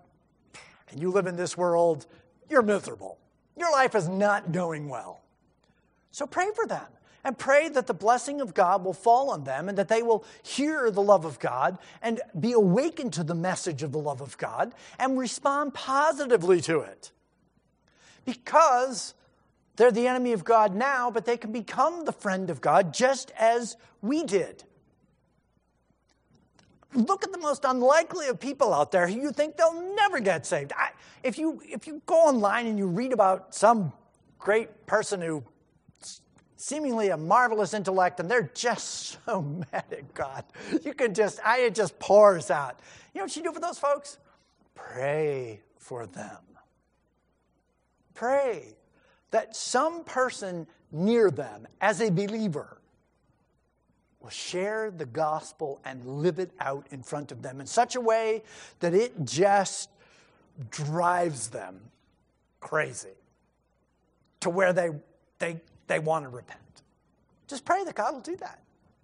and 0.91 1.01
you 1.01 1.13
live 1.13 1.29
in 1.29 1.37
this 1.37 1.57
world, 1.57 2.07
you're 2.51 2.63
miserable. 2.63 3.19
Your 3.57 3.71
life 3.71 3.95
is 3.95 4.09
not 4.09 4.51
going 4.51 4.89
well. 4.89 5.23
So 6.11 6.27
pray 6.27 6.49
for 6.53 6.67
them 6.67 6.89
and 7.25 7.39
pray 7.39 7.69
that 7.71 7.87
the 7.87 7.95
blessing 7.95 8.41
of 8.41 8.55
God 8.55 8.85
will 8.85 8.93
fall 8.93 9.31
on 9.31 9.45
them 9.45 9.69
and 9.69 9.79
that 9.79 9.89
they 9.89 10.03
will 10.03 10.25
hear 10.43 10.91
the 10.91 11.03
love 11.03 11.25
of 11.25 11.39
God 11.39 11.79
and 12.03 12.21
be 12.39 12.53
awakened 12.53 13.15
to 13.15 13.25
the 13.25 13.35
message 13.35 13.83
of 13.83 13.93
the 13.93 13.99
love 13.99 14.21
of 14.21 14.37
God 14.39 14.75
and 14.99 15.19
respond 15.19 15.75
positively 15.75 16.61
to 16.63 16.81
it. 16.81 17.11
Because 18.25 19.15
they're 19.77 19.91
the 19.91 20.07
enemy 20.07 20.33
of 20.33 20.45
God 20.45 20.75
now, 20.75 21.11
but 21.11 21.25
they 21.25 21.37
can 21.37 21.51
become 21.51 22.05
the 22.05 22.13
friend 22.13 22.51
of 22.51 22.61
God 22.61 22.95
just 22.95 23.33
as 23.39 23.77
we 24.03 24.23
did. 24.23 24.65
Look 26.95 27.25
at 27.25 27.33
the 27.33 27.39
most 27.39 27.65
unlikely 27.65 28.29
of 28.29 28.39
people 28.39 28.73
out 28.73 28.93
there 28.93 29.09
who 29.09 29.21
you 29.21 29.33
think 29.33 29.57
they'll 29.57 29.95
never 29.97 30.21
get 30.21 30.47
saved. 30.47 30.73
I, 30.77 30.91
if, 31.25 31.39
you, 31.39 31.61
if 31.65 31.89
you 31.89 32.01
go 32.07 32.15
online 32.15 32.67
and 32.67 32.79
you 32.79 32.87
read 32.87 33.13
about 33.13 33.53
some 33.53 33.93
great 34.39 34.87
person 34.87 35.21
who 35.21 35.43
seemingly 36.57 37.09
a 37.09 37.17
marvelous 37.17 37.75
intellect, 37.75 38.21
and 38.21 38.31
they're 38.31 38.51
just 38.55 39.19
so 39.27 39.43
mad 39.43 39.85
at 39.91 40.15
God. 40.15 40.45
You 40.85 40.95
can 40.95 41.15
just, 41.15 41.41
I, 41.45 41.61
it 41.61 41.75
just 41.75 41.99
pours 41.99 42.51
out. 42.51 42.81
You 43.13 43.21
know 43.21 43.25
what 43.25 43.37
you 43.37 43.43
do 43.43 43.53
for 43.53 43.61
those 43.61 43.79
folks? 43.79 44.19
Pray 44.75 45.61
for 45.79 46.07
them. 46.07 46.39
pray 48.15 48.75
that 49.31 49.55
some 49.55 50.05
person 50.05 50.67
near 50.93 51.31
them, 51.31 51.67
as 51.81 52.01
a 52.01 52.11
believer, 52.11 52.79
will 54.21 54.31
share 54.31 54.91
the 54.91 55.05
gospel 55.05 55.81
and 55.85 56.05
live 56.07 56.39
it 56.39 56.51
out 56.61 56.87
in 56.91 57.03
front 57.03 57.31
of 57.31 57.43
them 57.43 57.61
in 57.61 57.67
such 57.67 57.97
a 57.97 58.01
way 58.01 58.43
that 58.81 58.95
it 58.95 59.13
just 59.25 59.91
drives 60.71 61.49
them 61.49 61.79
crazy 62.61 63.19
to 64.41 64.49
where 64.49 64.73
they, 64.73 64.91
they, 65.39 65.61
they 65.87 65.99
want 65.99 66.25
to 66.25 66.29
repent. 66.29 66.61
Just 67.47 67.65
pray 67.65 67.85
that 67.85 67.95
God 67.95 68.15
will 68.15 68.21
do 68.21 68.37
that. 68.37 68.61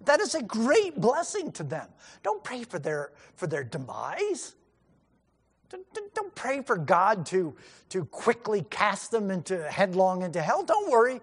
That 0.06 0.20
is 0.20 0.34
a 0.34 0.42
great 0.42 0.98
blessing 0.98 1.52
to 1.52 1.62
them. 1.62 1.86
Don't 2.22 2.42
pray 2.42 2.64
for 2.64 2.78
their, 2.78 3.12
for 3.36 3.46
their 3.46 3.64
demise. 3.64 4.54
Don't, 5.68 5.84
don't 6.14 6.34
pray 6.34 6.62
for 6.62 6.76
God 6.76 7.26
to, 7.26 7.54
to 7.90 8.04
quickly 8.06 8.64
cast 8.70 9.10
them 9.10 9.30
into 9.30 9.62
headlong 9.70 10.22
into 10.22 10.40
hell. 10.40 10.64
Don't 10.64 10.90
worry. 10.90 11.20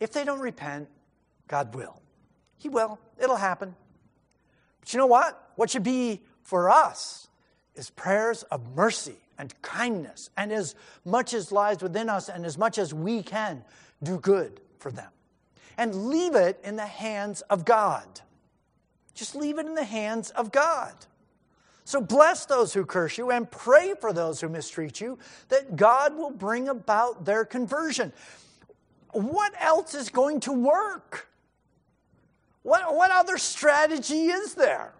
If 0.00 0.12
they 0.12 0.24
don't 0.24 0.40
repent, 0.40 0.88
God 1.48 1.74
will. 1.74 2.00
He 2.56 2.68
will. 2.68 2.98
It'll 3.20 3.36
happen. 3.36 3.74
But 4.80 4.92
you 4.92 4.98
know 4.98 5.06
what? 5.06 5.50
What 5.56 5.70
should 5.70 5.82
be 5.82 6.22
for 6.42 6.70
us 6.70 7.28
is 7.74 7.90
prayers 7.90 8.44
of 8.44 8.74
mercy 8.74 9.16
and 9.36 9.52
kindness, 9.62 10.30
and 10.36 10.52
as 10.52 10.74
much 11.04 11.34
as 11.34 11.50
lies 11.50 11.82
within 11.82 12.08
us 12.08 12.28
and 12.28 12.46
as 12.46 12.56
much 12.56 12.78
as 12.78 12.94
we 12.94 13.22
can, 13.22 13.64
do 14.04 14.18
good 14.18 14.60
for 14.78 14.90
them. 14.90 15.10
And 15.76 16.08
leave 16.08 16.34
it 16.34 16.60
in 16.62 16.76
the 16.76 16.86
hands 16.86 17.40
of 17.42 17.64
God. 17.64 18.06
Just 19.14 19.34
leave 19.34 19.58
it 19.58 19.66
in 19.66 19.74
the 19.74 19.84
hands 19.84 20.30
of 20.30 20.52
God. 20.52 20.92
So 21.84 22.00
bless 22.00 22.46
those 22.46 22.72
who 22.72 22.84
curse 22.86 23.18
you 23.18 23.30
and 23.30 23.50
pray 23.50 23.94
for 24.00 24.12
those 24.12 24.40
who 24.40 24.48
mistreat 24.48 25.00
you, 25.00 25.18
that 25.48 25.76
God 25.76 26.16
will 26.16 26.30
bring 26.30 26.68
about 26.68 27.24
their 27.24 27.44
conversion. 27.44 28.12
What 29.12 29.52
else 29.60 29.94
is 29.94 30.08
going 30.08 30.40
to 30.40 30.52
work? 30.52 31.28
What, 32.62 32.94
what 32.94 33.10
other 33.10 33.36
strategy 33.36 34.26
is 34.28 34.54
there? 34.54 34.94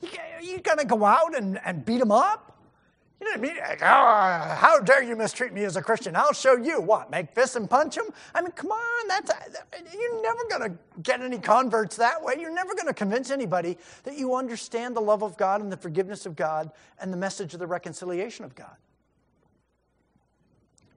You, 0.00 0.08
you 0.42 0.58
going 0.58 0.78
to 0.78 0.84
go 0.84 1.04
out 1.04 1.36
and, 1.36 1.60
and 1.64 1.84
beat 1.84 2.00
them 2.00 2.10
up? 2.10 2.51
You 3.22 3.36
know 3.36 3.40
what 3.40 3.50
I 3.50 3.52
mean? 3.54 3.62
Like, 3.62 3.82
oh, 3.82 4.56
how 4.56 4.80
dare 4.80 5.00
you 5.00 5.14
mistreat 5.14 5.52
me 5.52 5.62
as 5.62 5.76
a 5.76 5.80
Christian? 5.80 6.16
I'll 6.16 6.32
show 6.32 6.56
you. 6.56 6.80
What? 6.80 7.08
Make 7.08 7.32
fists 7.32 7.54
and 7.54 7.70
punch 7.70 7.94
them? 7.94 8.06
I 8.34 8.42
mean, 8.42 8.50
come 8.50 8.72
on. 8.72 9.08
That's 9.08 9.30
you're 9.94 10.22
never 10.24 10.40
going 10.50 10.72
to 10.72 10.78
get 11.04 11.20
any 11.20 11.38
converts 11.38 11.94
that 11.98 12.20
way. 12.20 12.34
You're 12.40 12.52
never 12.52 12.74
going 12.74 12.88
to 12.88 12.92
convince 12.92 13.30
anybody 13.30 13.78
that 14.02 14.18
you 14.18 14.34
understand 14.34 14.96
the 14.96 15.00
love 15.00 15.22
of 15.22 15.36
God 15.36 15.60
and 15.60 15.70
the 15.70 15.76
forgiveness 15.76 16.26
of 16.26 16.34
God 16.34 16.72
and 17.00 17.12
the 17.12 17.16
message 17.16 17.54
of 17.54 17.60
the 17.60 17.66
reconciliation 17.68 18.44
of 18.44 18.56
God. 18.56 18.74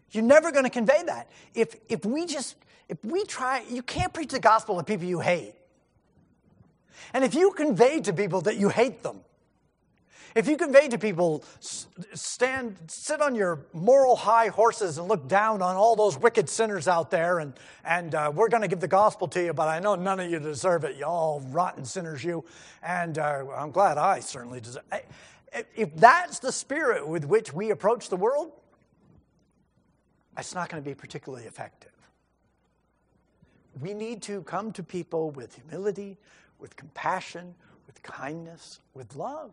You're 0.10 0.24
never 0.24 0.52
going 0.52 0.64
to 0.64 0.72
convey 0.72 1.04
that. 1.06 1.30
If 1.54 1.76
if 1.90 2.08
we 2.08 2.26
just 2.26 2.56
if 2.90 2.98
we 3.06 3.24
try, 3.26 3.64
you 3.70 3.84
can't 3.84 4.12
preach 4.12 4.30
the 4.30 4.40
gospel 4.40 4.78
to 4.78 4.84
people 4.84 5.06
you 5.06 5.20
hate. 5.20 5.54
And 7.14 7.24
if 7.24 7.36
you 7.36 7.52
convey 7.52 8.02
to 8.02 8.14
people 8.14 8.42
that 8.42 8.58
you 8.58 8.70
hate 8.70 9.04
them, 9.04 9.20
if 10.36 10.50
you 10.50 10.58
convey 10.58 10.90
to 10.90 10.98
people, 10.98 11.46
stand, 11.62 12.76
sit 12.88 13.22
on 13.22 13.36
your 13.36 13.66
moral 13.72 14.18
high 14.18 14.50
horses 14.50 14.98
and 14.98 15.08
look 15.08 15.30
down 15.30 15.62
on 15.62 15.78
all 15.78 15.96
those 15.96 16.18
wicked 16.18 16.50
sinners 16.50 16.90
out 16.90 17.10
there, 17.10 17.40
and, 17.40 17.54
and 17.86 18.14
uh, 18.14 18.32
we're 18.36 18.50
going 18.50 18.62
to 18.62 18.68
give 18.68 18.82
the 18.82 18.88
gospel 18.88 19.30
to 19.30 19.42
you, 19.46 19.54
but 19.54 19.70
I 19.70 19.80
know 19.80 19.96
none 19.96 20.20
of 20.20 20.30
you 20.30 20.40
deserve 20.40 20.84
it, 20.84 20.98
you 20.98 21.06
all 21.06 21.40
rotten 21.52 21.86
sinners, 21.86 22.22
you. 22.22 22.44
And 22.84 23.18
uh, 23.18 23.46
I'm 23.56 23.72
glad 23.72 23.98
I 23.98 24.20
certainly 24.20 24.60
deserve 24.60 24.84
it. 24.92 25.06
If 25.74 25.96
that's 25.96 26.40
the 26.40 26.52
spirit 26.52 27.08
with 27.08 27.24
which 27.24 27.54
we 27.54 27.72
approach 27.72 28.10
the 28.10 28.18
world, 28.18 28.52
it's 30.38 30.54
not 30.54 30.68
going 30.68 30.84
to 30.84 30.88
be 30.88 30.94
particularly 30.94 31.46
effective. 31.46 31.92
We 33.80 33.94
need 33.94 34.22
to 34.24 34.42
come 34.42 34.74
to 34.74 34.84
people 34.84 35.32
with 35.32 35.56
humility, 35.56 36.18
with 36.60 36.76
compassion, 36.76 37.56
with 37.88 38.04
kindness, 38.04 38.82
with 38.94 39.16
love. 39.16 39.52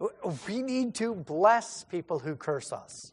Uh, 0.00 0.08
we 0.48 0.62
need 0.62 0.94
to 0.96 1.14
bless 1.14 1.84
people 1.84 2.18
who 2.18 2.36
curse 2.36 2.72
us. 2.72 3.12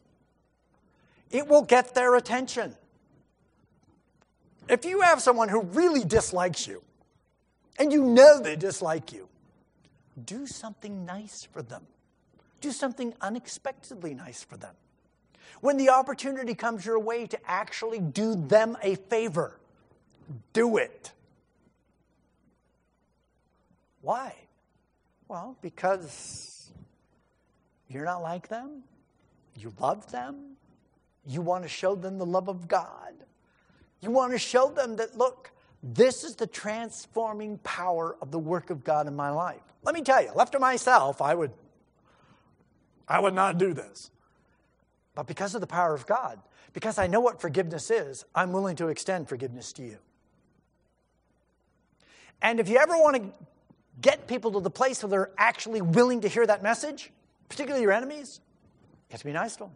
It 1.30 1.46
will 1.46 1.62
get 1.62 1.94
their 1.94 2.14
attention. 2.16 2.74
If 4.68 4.84
you 4.84 5.00
have 5.02 5.20
someone 5.20 5.48
who 5.48 5.62
really 5.62 6.04
dislikes 6.04 6.66
you, 6.66 6.82
and 7.78 7.92
you 7.92 8.04
know 8.04 8.40
they 8.40 8.56
dislike 8.56 9.12
you, 9.12 9.28
do 10.24 10.46
something 10.46 11.04
nice 11.04 11.46
for 11.50 11.62
them. 11.62 11.86
Do 12.60 12.72
something 12.72 13.14
unexpectedly 13.20 14.14
nice 14.14 14.42
for 14.42 14.56
them. 14.56 14.74
When 15.60 15.76
the 15.76 15.90
opportunity 15.90 16.54
comes 16.54 16.84
your 16.84 16.98
way 16.98 17.26
to 17.26 17.38
actually 17.46 18.00
do 18.00 18.34
them 18.34 18.76
a 18.82 18.96
favor, 18.96 19.58
do 20.52 20.76
it. 20.76 21.12
Why? 24.00 24.34
Well, 25.28 25.56
because 25.60 26.47
you're 27.88 28.04
not 28.04 28.22
like 28.22 28.48
them. 28.48 28.82
You 29.56 29.72
love 29.80 30.10
them. 30.10 30.56
You 31.26 31.40
want 31.40 31.64
to 31.64 31.68
show 31.68 31.94
them 31.94 32.18
the 32.18 32.26
love 32.26 32.48
of 32.48 32.68
God. 32.68 33.12
You 34.00 34.10
want 34.10 34.32
to 34.32 34.38
show 34.38 34.70
them 34.70 34.96
that, 34.96 35.16
look, 35.16 35.50
this 35.82 36.24
is 36.24 36.36
the 36.36 36.46
transforming 36.46 37.58
power 37.58 38.16
of 38.20 38.30
the 38.30 38.38
work 38.38 38.70
of 38.70 38.84
God 38.84 39.06
in 39.06 39.16
my 39.16 39.30
life. 39.30 39.62
Let 39.82 39.94
me 39.94 40.02
tell 40.02 40.22
you, 40.22 40.30
left 40.34 40.52
to 40.52 40.58
myself, 40.58 41.20
I 41.22 41.34
would, 41.34 41.52
I 43.06 43.20
would 43.20 43.34
not 43.34 43.58
do 43.58 43.72
this. 43.72 44.10
But 45.14 45.26
because 45.26 45.54
of 45.54 45.60
the 45.60 45.66
power 45.66 45.94
of 45.94 46.06
God, 46.06 46.38
because 46.72 46.98
I 46.98 47.06
know 47.06 47.20
what 47.20 47.40
forgiveness 47.40 47.90
is, 47.90 48.24
I'm 48.34 48.52
willing 48.52 48.76
to 48.76 48.88
extend 48.88 49.28
forgiveness 49.28 49.72
to 49.74 49.82
you. 49.82 49.98
And 52.40 52.60
if 52.60 52.68
you 52.68 52.76
ever 52.76 52.96
want 52.96 53.16
to 53.16 53.32
get 54.00 54.28
people 54.28 54.52
to 54.52 54.60
the 54.60 54.70
place 54.70 55.02
where 55.02 55.10
they're 55.10 55.30
actually 55.36 55.80
willing 55.80 56.20
to 56.20 56.28
hear 56.28 56.46
that 56.46 56.62
message, 56.62 57.10
particularly 57.48 57.82
your 57.82 57.92
enemies, 57.92 58.40
you 59.08 59.12
have 59.12 59.20
to 59.20 59.26
be 59.26 59.32
nice 59.32 59.54
to 59.54 59.64
them. 59.64 59.70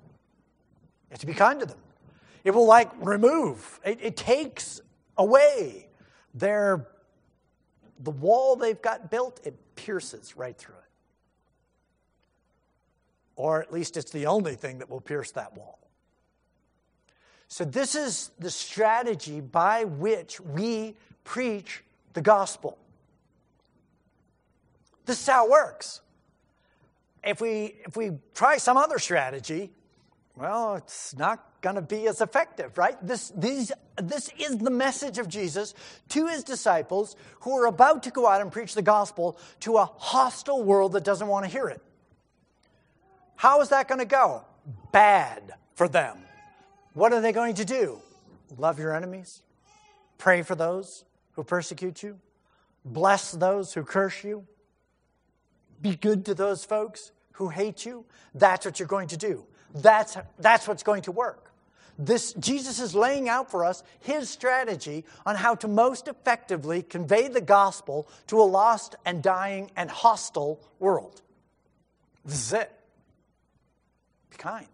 You 1.08 1.14
have 1.14 1.20
to 1.20 1.26
be 1.26 1.34
kind 1.34 1.60
to 1.60 1.66
them. 1.66 1.78
It 2.44 2.52
will 2.52 2.66
like 2.66 2.90
remove, 3.00 3.80
it, 3.84 3.98
it 4.02 4.16
takes 4.16 4.80
away 5.16 5.88
their, 6.34 6.88
the 8.00 8.10
wall 8.10 8.56
they've 8.56 8.80
got 8.80 9.10
built, 9.10 9.40
it 9.44 9.54
pierces 9.76 10.36
right 10.36 10.56
through 10.56 10.74
it. 10.74 10.80
Or 13.36 13.62
at 13.62 13.72
least 13.72 13.96
it's 13.96 14.10
the 14.10 14.26
only 14.26 14.54
thing 14.54 14.78
that 14.78 14.90
will 14.90 15.00
pierce 15.00 15.30
that 15.32 15.56
wall. 15.56 15.78
So, 17.48 17.64
this 17.64 17.94
is 17.94 18.30
the 18.38 18.50
strategy 18.50 19.40
by 19.40 19.84
which 19.84 20.40
we 20.40 20.96
preach 21.22 21.84
the 22.14 22.22
gospel. 22.22 22.78
This 25.04 25.20
is 25.20 25.26
how 25.26 25.46
it 25.46 25.50
works. 25.50 26.01
If 27.24 27.40
we, 27.40 27.76
if 27.86 27.96
we 27.96 28.12
try 28.34 28.56
some 28.56 28.76
other 28.76 28.98
strategy, 28.98 29.70
well, 30.36 30.76
it's 30.76 31.16
not 31.16 31.60
going 31.60 31.76
to 31.76 31.82
be 31.82 32.08
as 32.08 32.20
effective, 32.20 32.76
right? 32.78 32.96
This, 33.06 33.32
these, 33.36 33.70
this 33.96 34.30
is 34.38 34.58
the 34.58 34.70
message 34.70 35.18
of 35.18 35.28
Jesus 35.28 35.74
to 36.08 36.26
his 36.26 36.42
disciples 36.42 37.16
who 37.40 37.56
are 37.56 37.66
about 37.66 38.02
to 38.04 38.10
go 38.10 38.26
out 38.26 38.40
and 38.40 38.50
preach 38.50 38.74
the 38.74 38.82
gospel 38.82 39.38
to 39.60 39.76
a 39.76 39.84
hostile 39.84 40.62
world 40.62 40.92
that 40.92 41.04
doesn't 41.04 41.28
want 41.28 41.44
to 41.44 41.50
hear 41.50 41.68
it. 41.68 41.80
How 43.36 43.60
is 43.60 43.68
that 43.68 43.88
going 43.88 44.00
to 44.00 44.04
go? 44.04 44.44
Bad 44.90 45.52
for 45.74 45.88
them. 45.88 46.18
What 46.94 47.12
are 47.12 47.20
they 47.20 47.32
going 47.32 47.54
to 47.54 47.64
do? 47.64 48.00
Love 48.58 48.78
your 48.78 48.94
enemies, 48.94 49.42
pray 50.18 50.42
for 50.42 50.54
those 50.54 51.04
who 51.32 51.42
persecute 51.42 52.02
you, 52.02 52.18
bless 52.84 53.32
those 53.32 53.72
who 53.72 53.82
curse 53.82 54.22
you, 54.24 54.46
be 55.82 55.96
good 55.96 56.24
to 56.26 56.34
those 56.34 56.64
folks 56.64 57.12
who 57.32 57.48
hate 57.48 57.84
you. 57.84 58.04
That's 58.34 58.64
what 58.64 58.78
you're 58.78 58.88
going 58.88 59.08
to 59.08 59.16
do. 59.16 59.44
That's, 59.74 60.16
that's 60.38 60.68
what's 60.68 60.82
going 60.82 61.02
to 61.02 61.12
work. 61.12 61.52
This, 61.98 62.32
Jesus 62.34 62.80
is 62.80 62.94
laying 62.94 63.28
out 63.28 63.50
for 63.50 63.64
us 63.64 63.82
his 64.00 64.28
strategy 64.28 65.04
on 65.26 65.36
how 65.36 65.54
to 65.56 65.68
most 65.68 66.08
effectively 66.08 66.82
convey 66.82 67.28
the 67.28 67.40
gospel 67.40 68.08
to 68.28 68.40
a 68.40 68.44
lost 68.44 68.96
and 69.04 69.22
dying 69.22 69.70
and 69.76 69.90
hostile 69.90 70.60
world. 70.78 71.20
This 72.24 72.46
is 72.46 72.52
it. 72.54 72.72
Be 74.30 74.36
kind. 74.36 74.66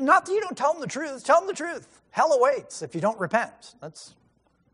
Not 0.00 0.26
that 0.26 0.32
you 0.32 0.40
don't 0.40 0.56
tell 0.56 0.72
them 0.72 0.80
the 0.80 0.88
truth, 0.88 1.24
tell 1.24 1.40
them 1.40 1.46
the 1.46 1.54
truth. 1.54 2.00
Hell 2.10 2.32
awaits 2.32 2.82
if 2.82 2.94
you 2.94 3.00
don't 3.00 3.18
repent. 3.20 3.74
That's 3.80 4.14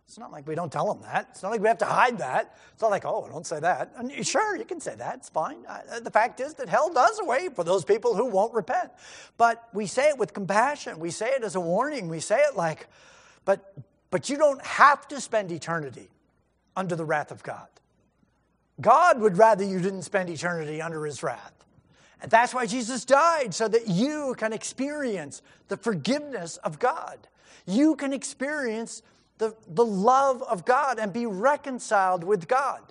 it's 0.08 0.16
not 0.16 0.32
like 0.32 0.48
we 0.48 0.54
don't 0.54 0.72
tell 0.72 0.92
them 0.92 1.02
that. 1.02 1.28
It's 1.32 1.42
not 1.42 1.50
like 1.50 1.60
we 1.60 1.68
have 1.68 1.78
to 1.78 1.84
hide 1.84 2.16
that. 2.18 2.56
It's 2.72 2.80
not 2.80 2.90
like, 2.90 3.04
oh, 3.04 3.28
don't 3.30 3.46
say 3.46 3.60
that. 3.60 3.92
And 3.94 4.26
sure, 4.26 4.56
you 4.56 4.64
can 4.64 4.80
say 4.80 4.94
that. 4.94 5.16
It's 5.16 5.28
fine. 5.28 5.58
Uh, 5.68 6.00
the 6.00 6.10
fact 6.10 6.40
is 6.40 6.54
that 6.54 6.66
hell 6.66 6.90
does 6.90 7.20
await 7.20 7.54
for 7.54 7.62
those 7.62 7.84
people 7.84 8.14
who 8.14 8.24
won't 8.24 8.54
repent. 8.54 8.90
But 9.36 9.68
we 9.74 9.86
say 9.86 10.08
it 10.08 10.16
with 10.16 10.32
compassion. 10.32 10.98
We 10.98 11.10
say 11.10 11.28
it 11.32 11.44
as 11.44 11.56
a 11.56 11.60
warning. 11.60 12.08
We 12.08 12.20
say 12.20 12.38
it 12.38 12.56
like, 12.56 12.88
but, 13.44 13.74
but 14.10 14.30
you 14.30 14.38
don't 14.38 14.64
have 14.64 15.06
to 15.08 15.20
spend 15.20 15.52
eternity 15.52 16.08
under 16.74 16.96
the 16.96 17.04
wrath 17.04 17.30
of 17.30 17.42
God. 17.42 17.68
God 18.80 19.20
would 19.20 19.36
rather 19.36 19.62
you 19.62 19.78
didn't 19.78 20.02
spend 20.02 20.30
eternity 20.30 20.80
under 20.80 21.04
his 21.04 21.22
wrath. 21.22 21.52
And 22.22 22.30
that's 22.30 22.54
why 22.54 22.64
Jesus 22.64 23.04
died, 23.04 23.52
so 23.52 23.68
that 23.68 23.88
you 23.88 24.34
can 24.38 24.54
experience 24.54 25.42
the 25.68 25.76
forgiveness 25.76 26.56
of 26.58 26.78
God. 26.78 27.28
You 27.66 27.94
can 27.94 28.14
experience 28.14 29.02
the, 29.38 29.54
the 29.68 29.84
love 29.84 30.42
of 30.42 30.64
God 30.64 30.98
and 30.98 31.12
be 31.12 31.26
reconciled 31.26 32.24
with 32.24 32.48
God. 32.48 32.82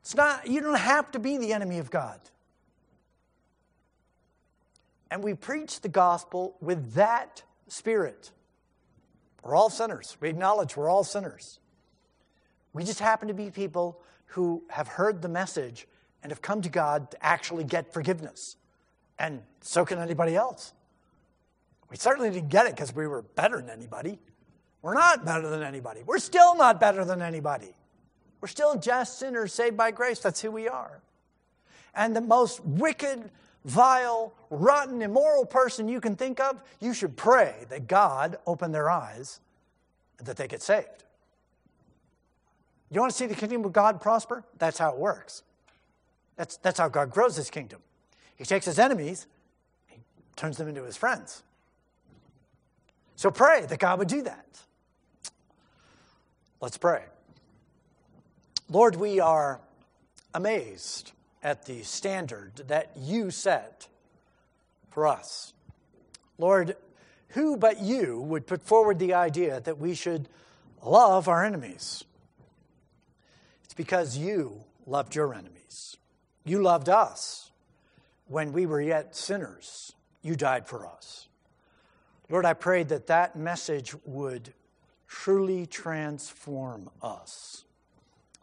It's 0.00 0.14
not, 0.14 0.46
you 0.46 0.60
don't 0.60 0.78
have 0.78 1.10
to 1.12 1.18
be 1.18 1.36
the 1.36 1.52
enemy 1.52 1.78
of 1.78 1.90
God. 1.90 2.20
And 5.10 5.22
we 5.22 5.34
preach 5.34 5.80
the 5.80 5.88
gospel 5.88 6.56
with 6.60 6.94
that 6.94 7.42
spirit. 7.68 8.30
We're 9.42 9.54
all 9.54 9.70
sinners. 9.70 10.16
We 10.20 10.28
acknowledge 10.28 10.76
we're 10.76 10.88
all 10.88 11.04
sinners. 11.04 11.60
We 12.72 12.84
just 12.84 13.00
happen 13.00 13.28
to 13.28 13.34
be 13.34 13.50
people 13.50 14.00
who 14.26 14.62
have 14.68 14.88
heard 14.88 15.22
the 15.22 15.28
message 15.28 15.86
and 16.22 16.30
have 16.32 16.42
come 16.42 16.62
to 16.62 16.68
God 16.68 17.10
to 17.12 17.24
actually 17.24 17.64
get 17.64 17.92
forgiveness. 17.92 18.56
And 19.18 19.42
so 19.60 19.84
can 19.84 19.98
anybody 19.98 20.36
else. 20.36 20.72
We 21.90 21.96
certainly 21.96 22.30
didn't 22.30 22.50
get 22.50 22.66
it 22.66 22.72
because 22.72 22.94
we 22.94 23.06
were 23.06 23.22
better 23.22 23.56
than 23.56 23.70
anybody. 23.70 24.18
We're 24.82 24.94
not 24.94 25.24
better 25.24 25.48
than 25.48 25.62
anybody. 25.62 26.02
We're 26.06 26.18
still 26.18 26.56
not 26.56 26.80
better 26.80 27.04
than 27.04 27.20
anybody. 27.20 27.74
We're 28.40 28.48
still 28.48 28.78
just 28.78 29.18
sinners 29.18 29.52
saved 29.52 29.76
by 29.76 29.90
grace. 29.90 30.20
That's 30.20 30.40
who 30.40 30.50
we 30.50 30.68
are. 30.68 31.00
And 31.94 32.14
the 32.14 32.20
most 32.20 32.64
wicked, 32.64 33.30
vile, 33.64 34.32
rotten, 34.50 35.02
immoral 35.02 35.44
person 35.44 35.88
you 35.88 36.00
can 36.00 36.14
think 36.14 36.38
of, 36.38 36.62
you 36.80 36.94
should 36.94 37.16
pray 37.16 37.54
that 37.70 37.88
God 37.88 38.38
open 38.46 38.70
their 38.70 38.88
eyes 38.88 39.40
that 40.18 40.36
they 40.36 40.46
get 40.46 40.62
saved. 40.62 41.04
You 42.90 43.00
want 43.00 43.12
to 43.12 43.18
see 43.18 43.26
the 43.26 43.34
kingdom 43.34 43.64
of 43.64 43.72
God 43.72 44.00
prosper? 44.00 44.44
That's 44.58 44.78
how 44.78 44.92
it 44.92 44.98
works. 44.98 45.42
That's, 46.36 46.56
that's 46.58 46.78
how 46.78 46.88
God 46.88 47.10
grows 47.10 47.36
his 47.36 47.50
kingdom. 47.50 47.80
He 48.36 48.44
takes 48.44 48.64
his 48.64 48.78
enemies, 48.78 49.26
he 49.88 49.98
turns 50.36 50.56
them 50.56 50.68
into 50.68 50.84
his 50.84 50.96
friends. 50.96 51.42
So 53.16 53.32
pray 53.32 53.66
that 53.66 53.80
God 53.80 53.98
would 53.98 54.08
do 54.08 54.22
that. 54.22 54.60
Let's 56.60 56.78
pray. 56.78 57.04
Lord, 58.68 58.96
we 58.96 59.20
are 59.20 59.60
amazed 60.34 61.12
at 61.42 61.66
the 61.66 61.82
standard 61.82 62.64
that 62.66 62.90
you 62.96 63.30
set 63.30 63.86
for 64.90 65.06
us. 65.06 65.52
Lord, 66.36 66.76
who 67.28 67.56
but 67.56 67.80
you 67.80 68.20
would 68.22 68.46
put 68.46 68.62
forward 68.62 68.98
the 68.98 69.14
idea 69.14 69.60
that 69.60 69.78
we 69.78 69.94
should 69.94 70.28
love 70.84 71.28
our 71.28 71.44
enemies? 71.44 72.02
It's 73.64 73.74
because 73.74 74.16
you 74.16 74.64
loved 74.84 75.14
your 75.14 75.34
enemies. 75.34 75.96
You 76.44 76.60
loved 76.60 76.88
us 76.88 77.52
when 78.26 78.52
we 78.52 78.66
were 78.66 78.80
yet 78.80 79.14
sinners. 79.14 79.92
You 80.22 80.34
died 80.34 80.66
for 80.66 80.86
us. 80.86 81.28
Lord, 82.28 82.44
I 82.44 82.54
pray 82.54 82.82
that 82.82 83.06
that 83.06 83.36
message 83.36 83.94
would 84.04 84.52
truly 85.08 85.66
transform 85.66 86.90
us 87.02 87.64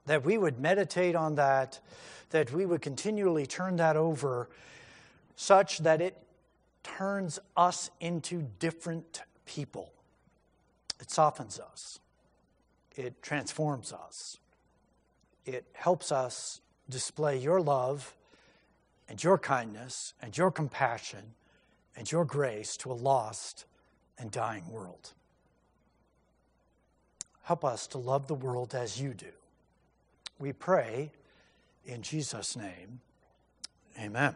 that 0.05 0.23
we 0.23 0.37
would 0.37 0.59
meditate 0.59 1.15
on 1.15 1.35
that, 1.35 1.79
that 2.29 2.51
we 2.51 2.65
would 2.65 2.81
continually 2.81 3.45
turn 3.45 3.75
that 3.77 3.95
over 3.95 4.49
such 5.35 5.79
that 5.79 6.01
it 6.01 6.17
turns 6.83 7.39
us 7.57 7.89
into 7.99 8.47
different 8.59 9.23
people. 9.45 9.91
It 10.99 11.11
softens 11.11 11.59
us, 11.59 11.99
it 12.95 13.21
transforms 13.21 13.91
us, 13.91 14.37
it 15.45 15.65
helps 15.73 16.11
us 16.11 16.61
display 16.89 17.37
your 17.37 17.59
love 17.59 18.15
and 19.09 19.23
your 19.23 19.37
kindness 19.37 20.13
and 20.21 20.37
your 20.37 20.51
compassion 20.51 21.33
and 21.97 22.11
your 22.11 22.25
grace 22.25 22.77
to 22.77 22.91
a 22.91 22.93
lost 22.93 23.65
and 24.17 24.31
dying 24.31 24.67
world. 24.69 25.13
Help 27.45 27.63
us 27.63 27.85
to 27.85 27.99
love 27.99 28.27
the 28.27 28.33
world 28.33 28.73
as 28.73 28.99
you 28.99 29.13
do. 29.13 29.31
We 30.39 30.51
pray 30.51 31.11
in 31.85 32.01
Jesus' 32.01 32.57
name. 32.57 33.01
Amen. 33.99 34.35